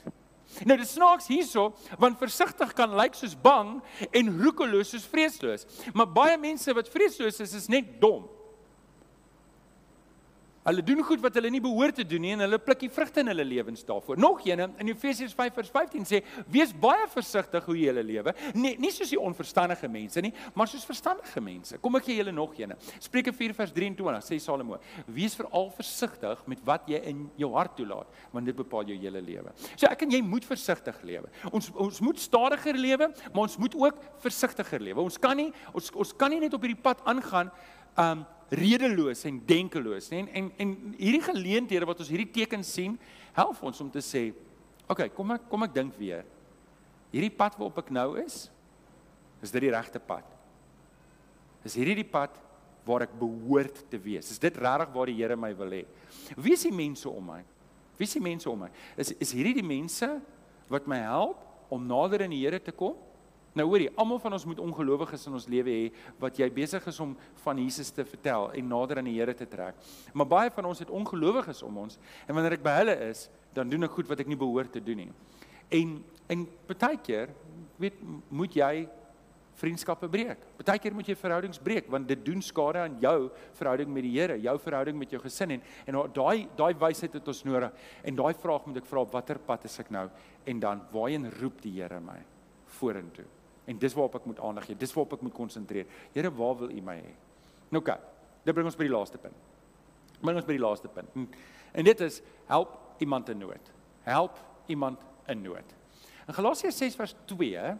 Nou 0.65 0.77
dit 0.77 0.87
snaaks 0.87 1.27
hierso, 1.27 1.73
want 1.97 2.19
versigtig 2.19 2.73
kan 2.73 2.93
lyk 2.95 3.15
soos 3.15 3.35
bang 3.41 3.81
en 4.11 4.43
roekeloos 4.43 4.89
soos 4.89 5.07
vreesloos. 5.07 5.65
Maar 5.93 6.07
baie 6.07 6.37
mense 6.37 6.73
wat 6.73 6.89
vreesloos 6.89 7.39
is, 7.39 7.53
is 7.53 7.67
net 7.67 7.99
dom. 8.01 8.27
Hulle 10.61 10.83
doen 10.85 10.99
goed 11.01 11.21
wat 11.23 11.33
hulle 11.39 11.49
nie 11.49 11.61
behoort 11.63 11.95
te 11.97 12.03
doen 12.05 12.21
nie 12.21 12.31
en 12.35 12.43
hulle 12.43 12.59
pluk 12.61 12.83
die 12.83 12.89
vrugte 12.93 13.23
in 13.23 13.31
hulle 13.31 13.45
lewens 13.47 13.81
daarvoor. 13.85 14.19
Nog 14.21 14.43
een 14.45 14.61
in 14.61 14.91
Efesiërs 14.91 15.33
5:15 15.33 16.05
sê: 16.05 16.19
"Wees 16.45 16.73
baie 16.73 17.07
versigtig 17.09 17.65
hoe 17.65 17.75
jy 17.77 17.85
julle 17.85 18.03
lewe, 18.03 18.33
nie 18.53 18.75
nie 18.77 18.91
soos 18.91 19.09
die 19.09 19.19
onverstandige 19.19 19.87
mense 19.87 20.21
nie, 20.21 20.33
maar 20.53 20.67
soos 20.67 20.85
verstandige 20.85 21.41
mense." 21.41 21.77
Kom 21.81 21.95
ek 21.95 22.03
gee 22.03 22.15
julle 22.15 22.31
nog 22.31 22.53
een. 22.59 22.75
Spreuke 22.99 23.33
4:23 23.33 24.21
sê 24.21 24.39
Salomo: 24.39 24.77
"Wees 25.07 25.35
veral 25.35 25.71
versigtig 25.71 26.45
met 26.45 26.59
wat 26.63 26.87
jy 26.87 27.01
in 27.05 27.31
jou 27.37 27.53
hart 27.53 27.75
toelaat, 27.75 28.07
want 28.31 28.45
dit 28.45 28.55
bepaal 28.55 28.85
jou 28.85 28.97
hele 28.97 29.21
lewe." 29.21 29.51
So 29.75 29.87
ek 29.87 30.01
en 30.03 30.11
jy 30.11 30.21
moet 30.21 30.45
versigtig 30.45 31.01
lewe. 31.01 31.29
Ons 31.51 31.71
ons 31.73 31.99
moet 31.99 32.19
stadiger 32.19 32.75
lewe, 32.75 33.11
maar 33.33 33.41
ons 33.41 33.57
moet 33.57 33.75
ook 33.75 33.95
versigtiger 34.19 34.79
lewe. 34.79 35.01
Ons 35.01 35.17
kan 35.17 35.35
nie 35.35 35.51
ons 35.73 35.91
ons 35.91 36.13
kan 36.13 36.29
nie 36.29 36.39
net 36.39 36.53
op 36.53 36.61
hierdie 36.61 36.81
pad 36.81 37.01
aangaan 37.03 37.51
um 37.97 38.25
redeloos 38.51 39.23
en 39.29 39.39
denkeloos 39.47 40.09
nê? 40.11 40.21
En, 40.21 40.29
en 40.35 40.47
en 40.59 40.71
hierdie 40.99 41.23
geleenthede 41.23 41.87
wat 41.87 42.03
ons 42.03 42.11
hierdie 42.11 42.29
tekens 42.35 42.73
sien 42.75 42.97
help 43.35 43.61
ons 43.63 43.79
om 43.83 43.89
te 43.91 44.03
sê 44.03 44.29
okay 44.91 45.07
kom 45.15 45.31
ek 45.37 45.47
kom 45.49 45.63
ek 45.63 45.75
dink 45.75 45.95
weer. 45.99 46.25
Hierdie 47.13 47.31
pad 47.31 47.55
waarop 47.59 47.79
ek 47.83 47.93
nou 47.95 48.09
is 48.19 48.49
is 49.41 49.53
dit 49.55 49.63
die 49.63 49.73
regte 49.73 49.99
pad? 50.03 50.27
Is 51.65 51.77
hierdie 51.79 52.01
die 52.03 52.07
pad 52.07 52.35
waar 52.85 53.05
ek 53.05 53.15
behoort 53.17 53.83
te 53.89 53.97
wees? 54.01 54.29
Is 54.33 54.41
dit 54.41 54.57
regtig 54.57 54.91
waar 54.93 55.09
die 55.09 55.17
Here 55.17 55.37
my 55.37 55.53
wil 55.57 55.71
hê? 55.79 55.85
Wie 56.35 56.53
is 56.53 56.65
die 56.67 56.75
mense 56.75 57.09
om 57.09 57.31
my? 57.31 57.39
Wie 57.97 58.09
is 58.09 58.17
die 58.17 58.23
mense 58.23 58.49
om 58.51 58.65
my? 58.65 58.69
Is 58.99 59.13
is 59.15 59.31
hierdie 59.37 59.55
die 59.61 59.65
mense 59.65 60.09
wat 60.71 60.87
my 60.89 60.99
help 61.05 61.47
om 61.71 61.87
nader 61.87 62.25
aan 62.25 62.35
die 62.35 62.43
Here 62.43 62.59
te 62.59 62.75
kom 62.75 62.99
Nou 63.57 63.65
hoorie, 63.67 63.89
almal 63.99 64.19
van 64.23 64.31
ons 64.37 64.45
moet 64.47 64.59
ongelowiges 64.63 65.25
in 65.27 65.35
ons 65.35 65.47
lewe 65.51 65.73
hê 65.73 65.87
wat 66.21 66.37
jy 66.39 66.47
besig 66.55 66.85
is 66.87 66.99
om 67.03 67.11
van 67.43 67.57
Jesus 67.59 67.89
te 67.91 68.05
vertel 68.07 68.47
en 68.55 68.69
nader 68.71 69.01
aan 69.01 69.09
die 69.09 69.17
Here 69.17 69.33
te 69.35 69.47
trek. 69.49 69.75
Maar 70.15 70.29
baie 70.31 70.53
van 70.55 70.69
ons 70.69 70.79
het 70.79 70.93
ongelowiges 70.93 71.59
om 71.67 71.81
ons 71.83 71.99
en 72.27 72.37
wanneer 72.37 72.55
ek 72.55 72.63
by 72.63 72.77
hulle 72.77 72.95
is, 73.09 73.25
dan 73.51 73.67
doen 73.67 73.89
ek 73.89 73.97
goed 73.97 74.07
wat 74.07 74.23
ek 74.23 74.31
nie 74.31 74.39
behoort 74.39 74.71
te 74.71 74.83
doen 74.83 75.03
nie. 75.03 75.11
En 75.71 75.99
en 76.31 76.45
baie 76.69 76.99
keer 77.03 77.33
weet 77.81 77.97
moet 78.31 78.55
jy 78.55 78.85
vriendskappe 79.59 80.07
breek. 80.07 80.45
Baie 80.61 80.79
keer 80.79 80.95
moet 80.95 81.11
jy 81.11 81.17
verhoudings 81.19 81.59
breek 81.59 81.91
want 81.91 82.07
dit 82.07 82.23
doen 82.23 82.39
skade 82.45 82.85
aan 82.85 82.95
jou 83.03 83.17
verhouding 83.59 83.91
met 83.91 84.07
die 84.07 84.13
Here, 84.15 84.39
jou 84.39 84.55
verhouding 84.63 84.95
met 84.95 85.11
jou 85.11 85.19
gesin 85.25 85.57
en 85.57 85.67
en 85.91 85.99
daai 86.15 86.47
daai 86.55 86.71
wysheid 86.87 87.19
het 87.19 87.27
ons 87.27 87.43
nodig. 87.43 87.75
En 88.07 88.23
daai 88.23 88.31
vraag 88.31 88.71
moet 88.71 88.79
ek 88.79 88.89
vra 88.93 89.03
op 89.03 89.11
watter 89.19 89.43
pad 89.43 89.67
is 89.67 89.77
ek 89.83 89.91
nou 89.91 90.07
en 90.47 90.63
dan 90.63 90.87
waarheen 90.95 91.27
roep 91.41 91.59
die 91.67 91.75
Here 91.81 91.99
my 91.99 92.21
vorentoe? 92.79 93.27
En 93.69 93.77
dis 93.77 93.93
waarop 93.93 94.15
ek 94.15 94.25
moet 94.25 94.39
aandag 94.39 94.65
gee. 94.65 94.79
Dis 94.79 94.93
waarop 94.93 95.13
ek 95.17 95.25
moet 95.27 95.35
konsentreer. 95.35 95.89
Here, 96.13 96.31
waar 96.33 96.55
wil 96.57 96.71
U 96.73 96.81
my 96.85 96.97
hê? 96.97 97.13
Nou 97.71 97.83
kyk. 97.85 98.07
Dit 98.45 98.57
bring 98.57 98.67
ons 98.67 98.77
by 98.77 98.87
die 98.87 98.93
laaste 98.93 99.21
punt. 99.21 99.37
Bring 100.21 100.37
ons 100.37 100.47
by 100.47 100.57
die 100.57 100.63
laaste 100.63 100.89
punt. 100.91 101.13
En, 101.17 101.29
en 101.77 101.87
dit 101.87 102.03
is 102.07 102.19
help 102.49 102.73
iemand 103.01 103.29
in 103.29 103.41
nood. 103.41 103.71
Help 104.07 104.41
iemand 104.71 105.01
in 105.29 105.41
nood. 105.45 105.77
In 106.27 106.37
Galasiërs 106.37 106.77
6 106.81 106.97
vers 106.99 107.15
2 107.29 107.71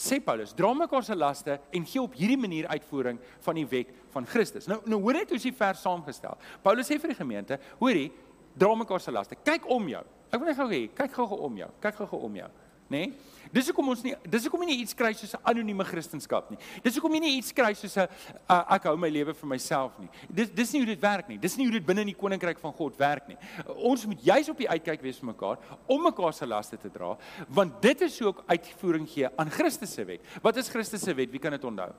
sê 0.00 0.18
Paulus: 0.24 0.54
"Dra 0.56 0.72
mekaar 0.76 1.04
se 1.04 1.16
laste 1.16 1.58
en 1.70 1.86
gee 1.86 2.00
op 2.00 2.14
hierdie 2.16 2.40
manier 2.40 2.68
uitvoering 2.68 3.18
van 3.44 3.54
die 3.54 3.66
wet 3.68 3.92
van 4.10 4.26
Christus." 4.26 4.66
Nou 4.66 4.80
nou 4.84 5.00
hoor 5.00 5.20
net 5.20 5.28
hoe 5.28 5.36
is 5.36 5.48
die 5.48 5.56
vers 5.56 5.80
saamgestel. 5.80 6.36
Paulus 6.62 6.88
sê 6.88 6.98
vir 7.00 7.12
die 7.12 7.20
gemeente: 7.20 7.58
"Hoorie, 7.80 8.10
dra 8.56 8.74
mekaar 8.74 9.00
se 9.00 9.10
laste. 9.10 9.36
Kyk 9.44 9.68
om 9.70 9.88
jou. 9.88 10.02
Ek 10.32 10.40
wil 10.40 10.48
net 10.48 10.56
gou 10.56 10.68
hê, 10.70 10.82
kyk 10.96 11.12
gou-gou 11.12 11.40
om 11.44 11.56
jou. 11.56 11.68
Kyk 11.80 11.94
gou-gou 12.00 12.20
om 12.28 12.36
jou, 12.36 12.48
nê? 12.88 13.06
Nee? 13.06 13.12
Dis 13.52 13.68
hoekom 13.68 13.90
ons 13.92 14.00
nie 14.00 14.14
dis 14.32 14.46
hoekom 14.46 14.62
jy 14.64 14.68
nie 14.70 14.78
iets 14.80 14.96
kry 14.96 15.10
soos 15.12 15.34
'n 15.34 15.42
anonieme 15.44 15.84
kristendom 15.84 16.54
nie. 16.54 16.58
Dis 16.82 16.96
hoekom 16.96 17.12
jy 17.12 17.20
nie 17.20 17.36
iets 17.36 17.52
kry 17.52 17.74
soos 17.74 17.96
'n 17.96 18.08
uh, 18.48 18.64
ek 18.76 18.84
hou 18.84 18.96
my 18.96 19.10
lewe 19.10 19.34
vir 19.34 19.48
myself 19.48 19.98
nie. 19.98 20.08
Dis 20.28 20.48
dis 20.48 20.72
nie 20.72 20.80
hoe 20.80 20.86
dit 20.86 21.00
werk 21.00 21.28
nie. 21.28 21.38
Dis 21.38 21.56
nie 21.56 21.66
hoe 21.66 21.72
dit 21.72 21.84
binne 21.84 22.00
in 22.00 22.06
die 22.06 22.16
koninkryk 22.16 22.58
van 22.58 22.72
God 22.72 22.96
werk 22.96 23.28
nie. 23.28 23.36
Ons 23.76 24.06
moet 24.06 24.24
juis 24.24 24.48
op 24.48 24.56
die 24.56 24.68
uitkyk 24.68 25.02
wees 25.02 25.18
vir 25.18 25.26
mekaar 25.26 25.58
om 25.86 26.02
mekaar 26.02 26.32
se 26.32 26.46
laste 26.46 26.78
te 26.78 26.88
dra, 26.88 27.18
want 27.48 27.82
dit 27.82 28.00
is 28.00 28.18
hoe 28.18 28.28
ook 28.28 28.44
uitvoering 28.46 29.08
gee 29.08 29.28
aan 29.36 29.50
Christus 29.50 29.92
se 29.92 30.04
wet. 30.04 30.20
Wat 30.42 30.56
is 30.56 30.68
Christus 30.68 31.02
se 31.02 31.14
wet? 31.14 31.30
Wie 31.30 31.40
kan 31.40 31.52
dit 31.52 31.64
onthou? 31.64 31.92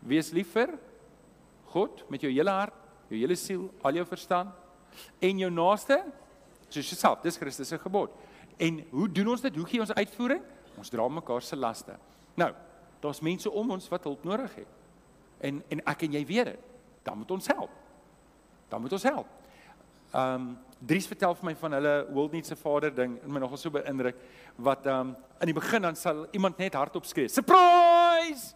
Wees 0.00 0.32
lief 0.32 0.52
vir 0.52 0.78
God 1.66 2.08
met 2.08 2.20
jou 2.20 2.32
hele 2.32 2.50
hart, 2.50 2.74
jou 3.08 3.20
hele 3.20 3.36
siel, 3.36 3.68
al 3.82 3.92
jou 3.92 4.06
verstand 4.06 4.48
en 5.20 5.38
jou 5.38 5.50
naaste 5.50 6.00
soos 6.70 6.88
jouself. 6.88 7.20
Dis 7.22 7.36
Christus 7.36 7.68
se 7.68 7.78
gebod. 7.78 8.10
En 8.60 8.80
hoe 8.90 9.08
doen 9.08 9.28
ons 9.32 9.40
dit? 9.40 9.56
Hoe 9.56 9.66
gee 9.66 9.80
ons 9.80 9.92
uitvoering? 9.94 10.42
Ons 10.76 10.92
dra 10.92 11.08
mekaar 11.08 11.42
se 11.42 11.56
laste. 11.56 11.96
Nou, 12.36 12.50
daar's 13.00 13.22
mense 13.24 13.50
om 13.50 13.70
ons 13.70 13.88
wat 13.88 14.04
hulp 14.04 14.24
nodig 14.28 14.54
het. 14.54 14.78
En 15.40 15.62
en 15.68 15.84
ek 15.92 16.04
en 16.04 16.18
jy 16.18 16.24
weet 16.28 16.50
dit. 16.52 16.66
Dan 17.02 17.18
moet 17.18 17.30
ons 17.30 17.46
help. 17.46 17.72
Dan 18.68 18.84
moet 18.84 18.92
ons 18.92 19.08
help. 19.08 19.38
Ehm 20.10 20.34
um, 20.34 20.50
Dries 20.80 21.04
vertel 21.04 21.34
vir 21.36 21.44
my 21.44 21.52
van 21.60 21.74
hulle 21.76 21.90
World 22.08 22.32
Need 22.32 22.46
se 22.48 22.56
vader 22.56 22.94
ding 22.94 23.18
en 23.20 23.32
my 23.32 23.40
nogal 23.42 23.58
so 23.60 23.70
beïndruk 23.70 24.16
wat 24.56 24.86
ehm 24.86 25.10
um, 25.10 25.16
in 25.40 25.50
die 25.52 25.56
begin 25.56 25.82
dan 25.82 25.96
sal 25.96 26.26
iemand 26.32 26.58
net 26.58 26.74
hardop 26.74 27.04
skree. 27.04 27.28
Surprise! 27.28 28.54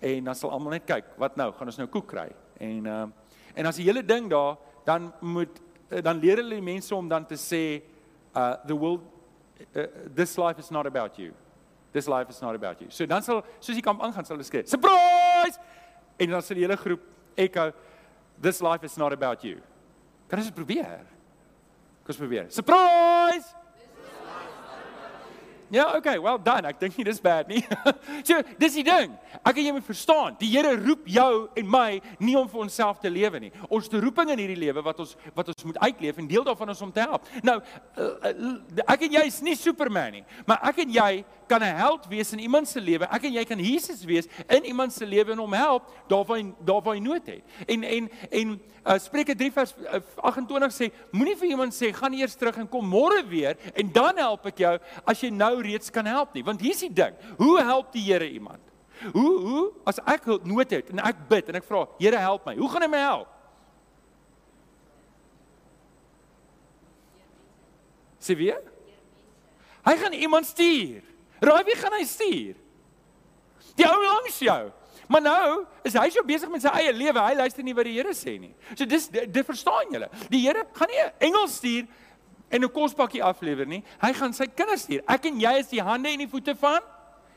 En 0.00 0.24
dan 0.24 0.34
sal 0.34 0.50
almal 0.50 0.74
net 0.74 0.86
kyk, 0.86 1.04
wat 1.18 1.36
nou? 1.36 1.52
Gaan 1.52 1.70
ons 1.70 1.78
nou 1.78 1.86
koek 1.88 2.06
kry? 2.06 2.28
En 2.58 2.86
ehm 2.86 3.02
um, 3.02 3.14
en 3.54 3.66
as 3.66 3.78
die 3.78 3.86
hele 3.86 4.02
ding 4.06 4.28
daar 4.30 4.56
dan 4.84 5.12
moet 5.20 5.62
dan 5.88 6.18
leer 6.22 6.38
hulle 6.38 6.54
die 6.54 6.62
mense 6.62 6.94
om 6.94 7.08
dan 7.08 7.26
te 7.26 7.38
sê 7.38 7.82
uh 8.34 8.56
the 8.66 8.74
world 8.74 9.00
uh, 9.74 9.86
this 10.14 10.38
life 10.38 10.58
is 10.58 10.70
not 10.70 10.86
about 10.86 11.18
you. 11.18 11.32
This 11.92 12.06
life 12.06 12.30
is 12.30 12.40
not 12.40 12.54
about 12.54 12.80
you. 12.80 12.88
So 12.90 13.06
dan 13.06 13.22
sal 13.22 13.44
soos 13.60 13.74
die 13.74 13.82
kamp 13.82 14.00
aangaan 14.00 14.24
sal 14.24 14.36
hulle 14.36 14.46
skree, 14.46 14.66
"Surprise!" 14.66 15.58
En 16.18 16.30
dan 16.30 16.42
sal 16.42 16.56
die 16.56 16.64
hele 16.64 16.76
groep 16.76 17.00
echo, 17.36 17.72
"This 18.40 18.60
life 18.60 18.84
is 18.84 18.96
not 18.96 19.12
about 19.12 19.42
you." 19.42 19.60
Kan 20.28 20.38
ons 20.38 20.46
dit 20.46 20.54
probeer? 20.54 21.00
Kom 22.04 22.14
ons 22.14 22.16
probeer. 22.16 22.46
Surprise! 22.48 23.54
Ja, 25.70 25.96
okay, 25.96 26.18
well 26.18 26.38
done. 26.42 26.66
Ek 26.66 26.80
dink 26.80 26.96
nie 26.98 27.06
dis 27.06 27.20
bad 27.22 27.48
nie. 27.50 27.60
so, 28.28 28.40
dis 28.58 28.74
die 28.80 28.84
ding. 28.86 29.12
Ek 29.38 29.60
en 29.60 29.68
jy 29.68 29.74
moet 29.76 29.86
verstaan, 29.86 30.34
die 30.40 30.50
Here 30.50 30.72
roep 30.74 31.06
jou 31.10 31.46
en 31.60 31.68
my 31.70 32.00
nie 32.18 32.34
om 32.38 32.48
vir 32.50 32.64
onsself 32.64 32.98
te 33.02 33.10
lewe 33.12 33.38
nie. 33.46 33.52
Ons 33.70 33.86
te 33.90 34.00
roeping 34.02 34.32
in 34.34 34.42
hierdie 34.42 34.58
lewe 34.58 34.82
wat 34.82 35.02
ons 35.04 35.14
wat 35.36 35.52
ons 35.52 35.68
moet 35.68 35.78
uitleef 35.86 36.18
en 36.18 36.30
deel 36.30 36.46
daarvan 36.46 36.74
is 36.74 36.82
om 36.82 36.90
te 36.94 37.04
help. 37.04 37.28
Nou, 37.46 37.60
uh, 37.62 38.08
uh, 38.32 38.54
ek 38.90 39.06
en 39.06 39.20
jy 39.20 39.26
is 39.30 39.38
nie 39.46 39.54
Superman 39.58 40.18
nie, 40.18 40.24
maar 40.48 40.58
ek 40.72 40.82
en 40.82 40.96
jy 40.98 41.10
kan 41.50 41.62
'n 41.62 41.74
held 41.74 42.06
wees 42.06 42.32
in 42.32 42.38
iemand 42.38 42.68
se 42.68 42.80
lewe. 42.80 43.08
Ek 43.10 43.24
en 43.26 43.32
jy 43.32 43.44
kan 43.44 43.58
Jesus 43.58 44.04
wees 44.06 44.28
in 44.48 44.64
iemand 44.64 44.92
se 44.92 45.06
lewe 45.06 45.32
en 45.32 45.42
hom 45.42 45.52
help 45.52 45.90
daarvan 46.08 46.54
daarvan 46.64 46.94
hy 46.94 47.02
nood 47.02 47.26
het. 47.26 47.42
En 47.66 47.82
en 47.82 48.10
en 48.30 48.60
uh, 48.86 48.98
Spreuke 48.98 49.34
3 49.34 49.50
vers 49.52 49.74
28 50.16 50.72
sê, 50.72 50.90
moenie 51.10 51.36
vir 51.36 51.48
iemand 51.50 51.74
sê 51.74 51.90
gaan 51.92 52.14
eers 52.14 52.36
terug 52.38 52.56
en 52.56 52.68
kom 52.68 52.86
môre 52.86 53.24
weer 53.26 53.58
en 53.74 53.92
dan 53.92 54.16
help 54.16 54.46
ek 54.46 54.62
jou 54.62 54.78
as 55.04 55.20
jy 55.20 55.30
nou 55.34 55.60
reeds 55.62 55.90
kan 55.90 56.06
help 56.06 56.34
nie. 56.34 56.44
Want 56.46 56.60
hier's 56.60 56.80
die 56.86 56.92
ding. 56.92 57.18
Hoe 57.38 57.58
help 57.58 57.92
die 57.92 58.06
Here 58.06 58.30
iemand? 58.30 58.62
Hoe 59.12 59.34
hoe 59.40 59.66
as 59.88 59.98
ek 60.06 60.26
nood 60.44 60.70
het 60.70 60.90
en 60.90 61.02
ek 61.02 61.28
bid 61.28 61.48
en 61.48 61.58
ek 61.58 61.66
vra, 61.66 61.86
Here 61.98 62.16
help 62.16 62.46
my. 62.46 62.56
Hoe 62.56 62.70
gaan 62.70 62.86
hy 62.86 62.88
my 62.88 63.04
help? 63.04 63.36
Sê 68.20 68.36
wie? 68.36 68.52
Hy 69.80 69.94
gaan 69.96 70.12
iemand 70.12 70.46
stuur. 70.46 71.09
Raai 71.40 71.64
wie 71.64 71.76
gaan 71.80 71.96
hy 71.96 72.04
stuur? 72.04 72.58
Die 73.76 73.86
ou 73.88 73.98
langs 74.04 74.38
jou. 74.44 74.60
Maar 75.10 75.24
nou 75.24 75.46
is 75.82 75.96
hy 75.98 76.06
so 76.14 76.22
besig 76.26 76.50
met 76.52 76.62
sy 76.62 76.70
eie 76.78 76.92
lewe, 76.94 77.18
hy 77.18 77.34
luister 77.34 77.66
nie 77.66 77.74
wat 77.74 77.88
die 77.88 77.96
Here 77.96 78.12
sê 78.14 78.36
nie. 78.38 78.52
So 78.76 78.86
dis 78.86 79.08
dit 79.10 79.40
verstaan 79.46 79.90
julle. 79.90 80.10
Die 80.30 80.44
Here 80.44 80.62
gaan 80.76 80.90
nie 80.92 81.00
'n 81.02 81.12
engel 81.30 81.48
stuur 81.48 81.88
en 82.50 82.64
'n 82.64 82.70
kospakkie 82.70 83.22
aflewer 83.22 83.66
nie. 83.66 83.82
Hy 84.00 84.12
gaan 84.12 84.32
sy 84.32 84.46
kinders 84.46 84.82
stuur. 84.82 85.02
Ek 85.08 85.24
en 85.26 85.40
jy 85.40 85.58
is 85.58 85.68
die 85.68 85.82
hande 85.82 86.08
en 86.08 86.18
die 86.18 86.28
voete 86.28 86.54
van 86.54 86.80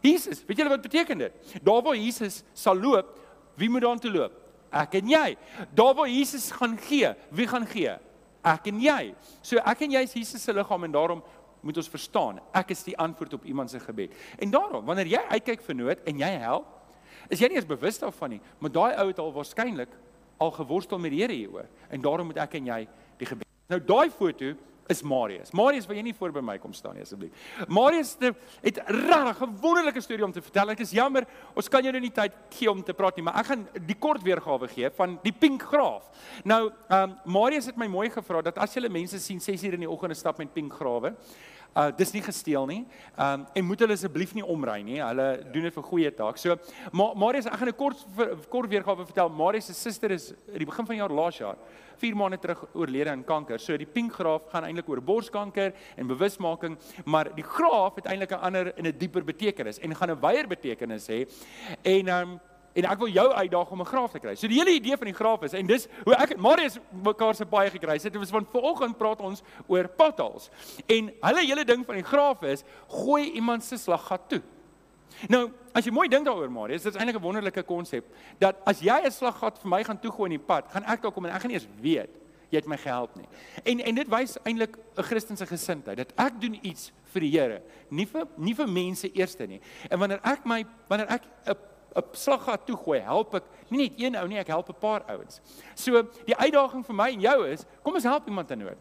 Jesus. 0.01 0.43
Weet 0.45 0.57
julle 0.57 0.69
wat 0.69 0.81
beteken 0.81 1.17
dit? 1.17 1.33
Daar 1.63 1.81
waar 1.81 1.95
Jesus 1.95 2.43
sal 2.53 2.75
loop, 2.75 3.19
wie 3.55 3.69
moet 3.69 3.81
daar 3.81 3.99
toe 3.99 4.11
loop? 4.11 4.33
Ek 4.71 4.93
en 4.93 5.09
jy. 5.09 5.37
Daar 5.73 5.93
waar 5.95 6.09
Jesus 6.09 6.51
gaan 6.51 6.77
gee, 6.77 7.13
wie 7.31 7.47
gaan 7.47 7.65
gee? 7.67 7.97
Ek 8.43 8.67
en 8.67 8.79
jy. 8.79 9.13
So 9.41 9.57
ek 9.57 9.81
en 9.81 9.91
jy 9.91 10.01
is 10.03 10.13
Jesus 10.13 10.43
se 10.43 10.53
liggaam 10.53 10.83
en 10.83 10.91
daarom 10.91 11.23
moet 11.63 11.77
ons 11.79 11.89
verstaan, 11.89 12.39
ek 12.55 12.73
is 12.75 12.83
die 12.85 12.97
antwoord 12.99 13.33
op 13.37 13.45
iemand 13.47 13.71
se 13.71 13.79
gebed. 13.79 14.15
En 14.39 14.51
daarom, 14.51 14.85
wanneer 14.85 15.09
jy 15.15 15.21
uitkyk 15.31 15.63
vir 15.63 15.77
nood 15.79 16.01
en 16.09 16.19
jy 16.19 16.31
help, 16.43 16.67
is 17.31 17.39
jy 17.39 17.47
nie 17.49 17.59
eens 17.59 17.69
bewus 17.69 17.99
daarvan 18.01 18.35
nie, 18.35 18.41
maar 18.59 18.73
daai 18.73 18.91
ou 18.99 19.07
het 19.07 19.21
al 19.23 19.31
waarskynlik 19.35 19.93
al 20.43 20.51
geworstel 20.51 20.99
met 20.99 21.13
die 21.13 21.21
Here 21.21 21.33
hieroor. 21.33 21.69
En 21.89 22.01
daarom 22.03 22.27
moet 22.31 22.41
ek 22.43 22.57
en 22.59 22.67
jy 22.67 22.79
die 23.21 23.29
gebed. 23.29 23.47
Nou 23.71 23.79
daai 23.79 24.11
foto 24.11 24.53
is 24.91 25.01
Marius. 25.01 25.51
Marius, 25.55 25.87
wil 25.87 25.97
jy 25.97 26.03
nie 26.09 26.15
voor 26.17 26.33
by 26.35 26.41
my 26.43 26.57
kom 26.61 26.73
staan 26.75 26.97
nie 26.97 27.05
asseblief? 27.05 27.31
Marius 27.71 28.15
het, 28.19 28.79
regtig 28.87 29.41
'n 29.41 29.57
wonderlike 29.61 30.01
storie 30.01 30.25
om 30.25 30.31
te 30.31 30.41
vertel. 30.41 30.69
Ek 30.71 30.79
is 30.79 30.91
jammer, 30.91 31.25
ons 31.55 31.69
kan 31.69 31.83
jou 31.83 31.91
nou 31.91 32.01
nie 32.01 32.11
tyd 32.11 32.33
gee 32.49 32.71
om 32.71 32.83
te 32.83 32.93
praat 32.93 33.15
nie, 33.15 33.23
maar 33.23 33.39
ek 33.39 33.45
gaan 33.45 33.67
die 33.85 33.95
kort 33.95 34.23
weergawe 34.23 34.67
gee 34.67 34.89
van 34.89 35.19
die 35.23 35.31
Pink 35.31 35.61
Graaf. 35.63 36.09
Nou, 36.43 36.71
ehm 36.89 37.09
um, 37.09 37.17
Marius 37.25 37.65
het 37.65 37.77
my 37.77 37.87
mooi 37.87 38.09
gevra 38.09 38.41
dat 38.41 38.57
as 38.57 38.73
jy 38.73 38.89
mense 38.89 39.19
sien 39.19 39.39
6 39.39 39.63
uur 39.63 39.73
in 39.73 39.79
die 39.79 39.89
oggend 39.89 40.17
stap 40.17 40.37
met 40.37 40.53
Pink 40.53 40.73
Grawe, 40.73 41.15
Uh 41.75 41.89
dis 41.97 42.11
nie 42.13 42.21
gesteel 42.21 42.67
nie. 42.69 42.81
Um 43.17 43.45
en 43.53 43.65
moet 43.65 43.79
hulle 43.79 43.95
asseblief 43.97 44.33
nie 44.37 44.45
omry 44.45 44.81
nie. 44.85 44.99
Hulle 45.01 45.27
doen 45.53 45.63
dit 45.69 45.73
vir 45.73 45.83
goeie 45.83 46.11
taak. 46.13 46.37
So 46.37 46.57
Ma 46.91 47.13
Marius, 47.17 47.47
ek 47.49 47.57
gaan 47.57 47.69
'n 47.69 47.77
kort 47.77 48.05
kort 48.49 48.69
weergawe 48.69 49.05
vertel. 49.05 49.29
Marius 49.29 49.65
se 49.65 49.73
suster 49.73 50.11
is 50.11 50.33
in 50.51 50.59
die 50.59 50.65
begin 50.65 50.85
van 50.85 50.95
jaar 50.95 51.09
laas 51.09 51.37
jaar 51.37 51.57
4 51.97 52.15
maande 52.15 52.37
terug 52.37 52.65
oorlede 52.73 53.09
aan 53.09 53.23
kanker. 53.23 53.59
So 53.59 53.77
die 53.77 53.89
pink 53.89 54.13
graaf 54.13 54.49
gaan 54.51 54.63
eintlik 54.63 54.89
oor 54.89 55.01
borskanker 55.01 55.73
en 55.97 56.07
bewusmaking, 56.07 56.77
maar 57.05 57.29
die 57.35 57.43
graaf 57.43 57.95
het 57.95 58.05
eintlik 58.05 58.31
'n 58.31 58.43
ander 58.43 58.73
en 58.77 58.85
'n 58.85 58.97
dieper 58.97 59.23
betekenis 59.23 59.79
en 59.79 59.95
gaan 59.95 60.11
'n 60.11 60.21
wyeer 60.21 60.47
betekenis 60.47 61.07
hê. 61.07 61.27
En 61.83 62.09
um 62.09 62.39
en 62.73 62.87
ek 62.89 63.01
wil 63.01 63.11
jou 63.13 63.25
uitdaag 63.31 63.71
om 63.71 63.81
'n 63.81 63.85
graaf 63.85 64.11
te 64.11 64.19
kry. 64.19 64.35
So 64.35 64.47
die 64.47 64.57
hele 64.57 64.73
idee 64.73 64.97
van 64.97 65.07
die 65.07 65.13
graaf 65.13 65.43
is 65.43 65.53
en 65.53 65.65
dis 65.65 65.87
hoe 66.03 66.15
ek 66.15 66.31
en 66.31 66.41
Marius 66.41 66.79
mekaar 66.91 67.35
se 67.35 67.45
baie 67.45 67.69
gekry 67.69 67.93
het. 67.93 68.03
Dit 68.03 68.15
was 68.15 68.29
van 68.29 68.47
vanoggend 68.51 68.97
praat 68.97 69.21
ons 69.21 69.43
oor 69.67 69.87
potholes. 69.87 70.49
En 70.87 71.13
hulle 71.21 71.45
hele 71.45 71.65
ding 71.65 71.85
van 71.85 71.95
die 71.95 72.03
graaf 72.03 72.41
is 72.41 72.63
gooi 72.87 73.31
iemand 73.31 73.63
se 73.63 73.77
slaggat 73.77 74.29
toe. 74.29 74.41
Nou, 75.27 75.51
as 75.73 75.85
jy 75.85 75.91
mooi 75.91 76.07
dink 76.09 76.25
daaroor 76.25 76.51
Marius, 76.51 76.83
dit 76.83 76.93
is 76.93 76.99
eintlik 76.99 77.17
'n 77.17 77.21
wonderlike 77.21 77.63
konsep 77.63 78.05
dat 78.39 78.55
as 78.65 78.79
jy 78.79 79.01
'n 79.05 79.11
slaggat 79.11 79.59
vir 79.59 79.69
my 79.69 79.83
gaan 79.83 79.99
toegooi 79.99 80.31
in 80.31 80.39
die 80.39 80.45
pad, 80.45 80.65
gaan 80.71 80.83
ek 80.83 81.01
dalk 81.01 81.13
kom 81.13 81.25
en 81.25 81.31
ek 81.31 81.41
gaan 81.41 81.51
nie 81.51 81.59
eens 81.59 81.67
weet 81.81 82.23
jy 82.53 82.61
het 82.61 82.69
my 82.69 82.77
gehelp 82.77 83.15
nie. 83.17 83.27
En 83.65 83.81
en 83.81 83.95
dit 83.95 84.09
wys 84.13 84.37
eintlik 84.43 84.77
'n 84.77 85.03
Christelike 85.03 85.47
gesindheid 85.47 85.97
dat 85.97 86.13
ek 86.17 86.41
doen 86.41 86.59
iets 86.61 86.91
vir 87.13 87.21
die 87.21 87.31
Here, 87.31 87.61
nie 87.89 88.05
vir 88.05 88.27
nie 88.37 88.53
vir 88.53 88.67
mense 88.67 89.11
eerste 89.11 89.47
nie. 89.47 89.61
En 89.89 89.99
wanneer 89.99 90.19
ek 90.23 90.45
my 90.45 90.65
wanneer 90.87 91.09
ek 91.09 91.23
'n 91.47 91.55
'n 91.95 92.03
slaggat 92.11 92.65
toegooi, 92.65 92.99
help 92.99 93.35
ek 93.35 93.43
nie 93.69 93.89
net 93.89 93.99
een 93.99 94.15
ou 94.15 94.27
nie, 94.27 94.39
ek 94.39 94.47
help 94.47 94.69
'n 94.69 94.79
paar 94.79 95.03
ouens. 95.07 95.41
So 95.75 96.03
die 96.25 96.35
uitdaging 96.35 96.85
vir 96.85 96.95
my 96.95 97.09
en 97.11 97.21
jou 97.21 97.47
is, 97.47 97.65
kom 97.83 97.93
ons 97.93 98.03
help 98.03 98.27
iemand 98.27 98.51
in 98.51 98.59
nood. 98.59 98.77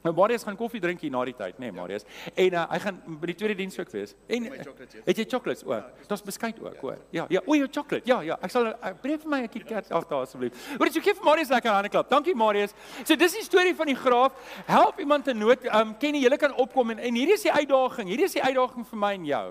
Nou 0.00 0.14
Marius 0.16 0.46
gaan 0.48 0.56
koffie 0.56 0.80
drink 0.80 1.02
hier 1.04 1.12
na 1.12 1.20
die 1.28 1.34
tyd, 1.36 1.58
nê 1.60 1.68
nee, 1.68 1.74
Marius. 1.76 2.06
En 2.32 2.54
uh, 2.56 2.62
hy 2.70 2.78
gaan 2.80 3.00
by 3.20 3.28
die 3.28 3.34
tweede 3.36 3.56
diens 3.58 3.76
ook 3.76 3.90
wees. 3.92 4.14
En 4.32 4.46
het 4.48 5.18
jy 5.18 5.26
chocolates 5.28 5.64
ook? 5.66 5.74
Ja, 5.74 6.06
Daar's 6.08 6.24
beskuit 6.24 6.60
ook, 6.62 6.78
hoor. 6.80 6.96
Ja, 7.12 7.26
ja, 7.28 7.42
o, 7.44 7.56
jou 7.58 7.68
chocolate. 7.68 8.08
Ja, 8.08 8.22
ja, 8.24 8.38
ek 8.40 8.54
sal 8.54 8.70
uh, 8.70 8.92
breek 9.02 9.20
vir 9.20 9.30
my 9.34 9.42
'n 9.44 9.52
KitKat 9.52 9.92
af 9.92 10.08
daar 10.08 10.24
asseblief. 10.24 10.56
Is 10.80 10.96
jy 10.96 11.02
gee 11.04 11.14
vir 11.14 11.24
Marius 11.24 11.52
lekker 11.52 11.72
hande 11.72 11.92
klap. 11.92 12.08
Dankie 12.08 12.34
Marius. 12.34 12.72
So 13.04 13.16
dis 13.16 13.36
die 13.36 13.44
storie 13.44 13.76
van 13.76 13.92
die 13.92 13.96
graaf. 13.96 14.32
Help 14.66 15.00
iemand 15.00 15.28
in 15.28 15.38
nood. 15.38 15.68
Um 15.68 15.92
ken 15.98 16.14
jy, 16.14 16.24
jy 16.24 16.36
kan 16.36 16.54
opkom 16.54 16.90
en 16.90 16.98
en 16.98 17.14
hierdie 17.14 17.36
is 17.36 17.44
die 17.44 17.52
uitdaging. 17.52 18.08
Hierdie 18.08 18.24
is 18.24 18.32
die 18.32 18.42
uitdaging 18.42 18.86
vir 18.86 18.98
my 18.98 19.14
en 19.14 19.24
jou. 19.24 19.46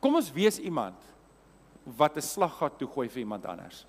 Kom 0.00 0.16
ons 0.16 0.32
wees 0.32 0.58
iemand 0.58 1.11
wat 1.84 2.16
'n 2.16 2.22
slaggat 2.22 2.78
toe 2.78 2.88
gooi 2.88 3.08
vir 3.08 3.18
iemand 3.18 3.46
anders. 3.46 3.86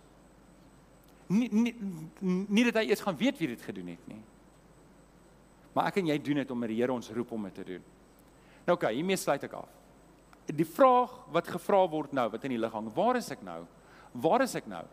Nie 1.28 1.50
nie 1.52 1.76
nie 2.22 2.64
dat 2.64 2.76
hy 2.76 2.90
eers 2.90 3.02
gaan 3.02 3.18
weet 3.18 3.38
wie 3.38 3.48
dit 3.48 3.62
gedoen 3.62 3.88
het 3.88 4.08
nie. 4.08 4.24
Maar 5.74 5.88
ek 5.88 5.98
en 5.98 6.08
jy 6.08 6.18
doen 6.22 6.36
dit 6.36 6.52
omdat 6.52 6.70
die 6.70 6.82
Here 6.82 6.94
ons 6.94 7.10
roep 7.10 7.32
om 7.32 7.44
dit 7.44 7.54
te 7.54 7.64
doen. 7.64 7.84
Nou 8.66 8.76
oké, 8.76 8.86
okay, 8.86 8.94
hiermee 8.96 9.18
sluit 9.18 9.44
ek 9.44 9.54
af. 9.54 9.70
Die 10.46 10.66
vraag 10.66 11.12
wat 11.32 11.48
gevra 11.48 11.88
word 11.88 12.14
nou, 12.14 12.30
wat 12.30 12.44
in 12.44 12.50
die 12.50 12.60
lig 12.60 12.72
hang, 12.72 12.94
waar 12.94 13.16
is 13.16 13.32
ek 13.32 13.42
nou? 13.42 13.66
Waar 14.12 14.42
is 14.42 14.56
ek 14.56 14.68
nou? 14.68 14.84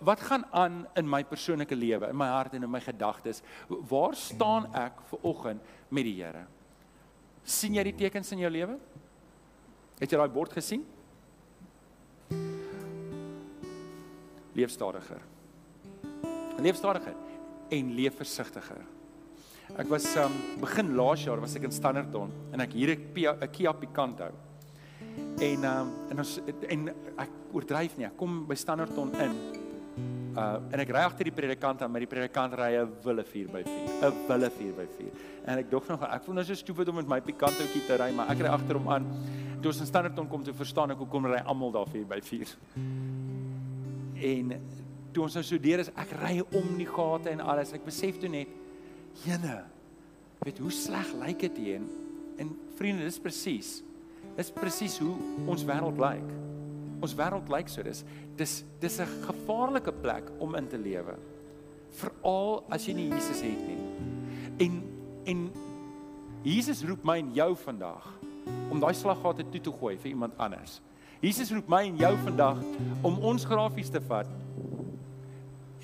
Wat 0.00 0.20
gaan 0.20 0.44
aan 0.50 0.86
in 0.96 1.08
my 1.08 1.24
persoonlike 1.24 1.74
lewe, 1.74 2.08
in 2.08 2.16
my 2.16 2.26
hart 2.26 2.54
en 2.54 2.62
in 2.62 2.70
my 2.70 2.80
gedagtes? 2.80 3.42
Waar 3.68 4.14
staan 4.14 4.74
ek 4.74 5.00
ver 5.10 5.18
oggend 5.22 5.60
met 5.90 6.04
die 6.04 6.22
Here? 6.22 6.46
sien 7.46 7.76
jy 7.78 7.84
die 7.86 7.96
tekens 7.96 8.32
in 8.34 8.42
jou 8.42 8.50
lewe? 8.50 8.76
Het 10.00 10.12
jy 10.12 10.18
daai 10.18 10.34
bord 10.34 10.52
gesien? 10.56 10.82
Leef 14.56 14.70
stadiger. 14.72 15.20
Leef 16.58 16.76
stadiger 16.76 17.14
en 17.68 17.94
leef 17.94 18.16
versigtiger. 18.16 18.80
Ek 19.76 19.88
was 19.90 20.06
um 20.22 20.34
begin 20.62 20.94
laas 20.96 21.24
jaar 21.26 21.42
was 21.42 21.56
ek 21.58 21.66
in 21.68 21.74
Standerton 21.74 22.32
en 22.54 22.62
ek 22.64 22.72
hier 22.72 22.94
'n 22.94 23.50
Kia 23.52 23.72
Picanto. 23.72 24.30
En 25.40 25.64
um 25.64 25.92
en 26.10 26.18
ons 26.18 26.40
en 26.68 26.88
ek 27.18 27.30
oordryf 27.52 27.98
nie. 27.98 28.06
Ek 28.06 28.16
kom 28.16 28.46
by 28.46 28.54
Standerton 28.54 29.12
in. 29.20 29.34
Uh 30.36 30.60
en 30.72 30.80
ek 30.80 30.88
ry 30.88 31.02
agter 31.04 31.24
die 31.24 31.34
predikant 31.34 31.82
aan, 31.82 31.90
maar 31.90 32.00
die 32.00 32.14
predikant 32.14 32.54
ry 32.54 32.76
'n 32.76 32.92
wille 33.04 33.24
4x4. 33.24 33.66
'n 34.02 34.14
wille 34.28 34.50
4x4. 34.50 35.12
En 35.44 35.58
ek 35.58 35.70
dog 35.70 35.88
nog 35.88 36.02
ek 36.02 36.24
voel 36.24 36.34
nou 36.34 36.44
so 36.44 36.54
stupid 36.54 36.88
om 36.88 36.94
met 36.94 37.08
my 37.08 37.20
Picantootjie 37.20 37.86
te 37.86 37.96
ry, 37.96 38.12
maar 38.12 38.30
ek 38.30 38.40
ry 38.40 38.48
agter 38.48 38.76
hom 38.76 38.88
aan. 38.88 39.04
Toe 39.60 39.72
ons 39.72 39.80
in 39.80 39.86
Standerton 39.86 40.28
kom, 40.28 40.44
toe 40.44 40.54
verstaan 40.54 40.90
ek 40.90 40.98
hoekom 40.98 41.26
ry 41.26 41.42
almal 41.44 41.72
daar 41.72 41.86
4x4 41.86 42.56
en 44.22 44.56
toe 45.12 45.24
ons 45.24 45.34
nou 45.38 45.44
so 45.44 45.58
deur 45.58 45.80
is, 45.80 45.90
ek 45.96 46.12
ry 46.20 46.38
om 46.44 46.74
die 46.78 46.88
gate 46.88 47.32
en 47.32 47.40
alles. 47.40 47.72
Ek 47.76 47.84
besef 47.86 48.18
toe 48.20 48.28
net, 48.28 48.48
jene, 49.24 49.62
weet 50.44 50.58
hoe 50.60 50.72
sleg 50.74 51.12
lyk 51.22 51.46
dit 51.46 51.60
hier 51.62 51.78
en, 51.80 51.86
en 52.44 52.50
vriende, 52.76 53.06
dis 53.08 53.20
presies. 53.22 53.70
Dis 54.36 54.52
presies 54.52 54.98
hoe 55.00 55.14
ons 55.48 55.64
wêreld 55.64 56.00
lyk. 56.00 56.26
Ons 57.04 57.14
wêreld 57.16 57.48
lyk 57.52 57.70
so. 57.72 57.84
Dis 57.84 58.04
dis 58.36 58.64
dis 58.80 59.00
'n 59.00 59.08
gevaarlike 59.24 59.92
plek 60.02 60.28
om 60.38 60.54
in 60.54 60.68
te 60.68 60.76
lewe. 60.76 61.16
Veral 61.96 62.64
as 62.68 62.86
jy 62.86 62.94
nie 62.94 63.08
Jesus 63.10 63.40
het 63.40 63.62
nie. 63.66 63.80
En 64.60 64.82
en 65.26 65.50
Jesus 66.44 66.84
roep 66.84 67.04
my 67.04 67.18
en 67.18 67.32
jou 67.34 67.56
vandag 67.56 68.04
om 68.70 68.80
daai 68.80 68.94
slaggate 68.94 69.44
toe 69.50 69.60
te 69.60 69.72
gooi 69.72 69.96
vir 69.96 70.10
iemand 70.12 70.36
anders. 70.38 70.80
Jesus 71.20 71.52
roep 71.52 71.68
my 71.68 71.84
en 71.88 71.96
jou 71.96 72.12
vandag 72.24 72.60
om 73.02 73.18
ons 73.32 73.44
grafies 73.48 73.90
te 73.90 74.02
vat 74.08 74.28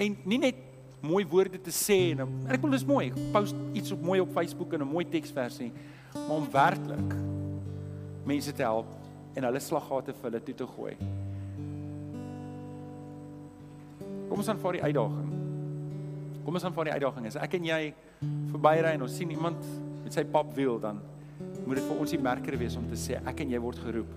en 0.02 0.16
nie 0.24 0.38
net 0.38 0.58
mooi 1.02 1.24
woorde 1.26 1.58
te 1.58 1.72
sê 1.74 1.98
en 2.12 2.26
ek 2.52 2.62
wil 2.62 2.74
dis 2.76 2.86
mooi 2.86 3.10
post 3.34 3.56
iets 3.74 3.94
op 3.94 4.02
mooi 4.02 4.20
op 4.22 4.32
Facebook 4.36 4.72
en 4.72 4.82
'n 4.82 4.92
mooi 4.92 5.04
teksversie 5.04 5.72
maar 6.14 6.36
om 6.36 6.50
werklik 6.52 7.14
mense 8.24 8.52
te 8.52 8.62
help 8.62 8.86
en 9.34 9.44
hulle 9.48 9.60
slaggate 9.60 10.12
vir 10.12 10.28
hulle 10.28 10.40
toe 10.44 10.54
te 10.54 10.66
gooi. 10.66 10.92
Kom 14.28 14.40
ons 14.40 14.48
aanvaar 14.48 14.78
die 14.78 14.82
uitdaging. 14.82 15.30
Kom 16.44 16.58
ons 16.58 16.64
aanvaar 16.64 16.90
die 16.90 16.94
uitdaging. 16.96 17.26
As 17.26 17.38
ek 17.40 17.56
en 17.58 17.68
jy 17.68 17.80
verbyry 18.52 18.94
en 18.94 19.06
ons 19.06 19.16
sien 19.16 19.30
iemand 19.32 19.64
met 20.02 20.14
sy 20.14 20.24
pap 20.24 20.52
wiel 20.56 20.78
dan 20.82 21.00
moet 21.66 21.78
dit 21.78 21.86
vir 21.86 21.98
ons 21.98 22.10
die 22.10 22.20
merker 22.22 22.56
wees 22.58 22.76
om 22.78 22.86
te 22.90 22.98
sê 22.98 23.18
ek 23.18 23.42
en 23.44 23.50
jy 23.50 23.60
word 23.62 23.80
geroep 23.82 24.10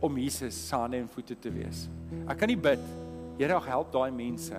om 0.00 0.18
Jesus 0.18 0.54
se 0.68 0.76
hande 0.76 0.96
en 0.96 1.08
voete 1.10 1.36
te 1.38 1.50
wees. 1.50 1.86
Ek 2.28 2.38
kan 2.38 2.50
nie 2.50 2.58
bid, 2.58 2.82
Here, 3.38 3.54
help 3.62 3.92
daai 3.94 4.10
mense, 4.10 4.58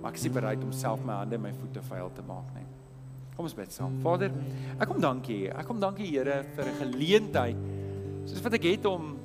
maar 0.00 0.08
ek 0.08 0.16
is 0.16 0.22
nie 0.24 0.32
bereid 0.32 0.62
om 0.64 0.70
self 0.72 1.02
my 1.04 1.18
hande 1.18 1.36
en 1.36 1.42
my 1.42 1.50
voete 1.52 1.82
vuil 1.84 2.08
te 2.16 2.22
maak 2.24 2.48
nie. 2.56 2.64
Kom 3.36 3.44
ons 3.44 3.56
bid 3.56 3.74
saam. 3.74 3.98
Vader, 4.00 4.32
ek 4.78 4.88
kom 4.88 5.02
dankie. 5.02 5.50
Ek 5.52 5.66
kom 5.68 5.80
dankie 5.82 6.08
Here 6.08 6.38
vir 6.56 6.64
'n 6.64 6.78
geleentheid 6.80 7.58
soos 8.24 8.42
wat 8.42 8.54
ek 8.54 8.64
het 8.64 8.86
om 8.86 9.18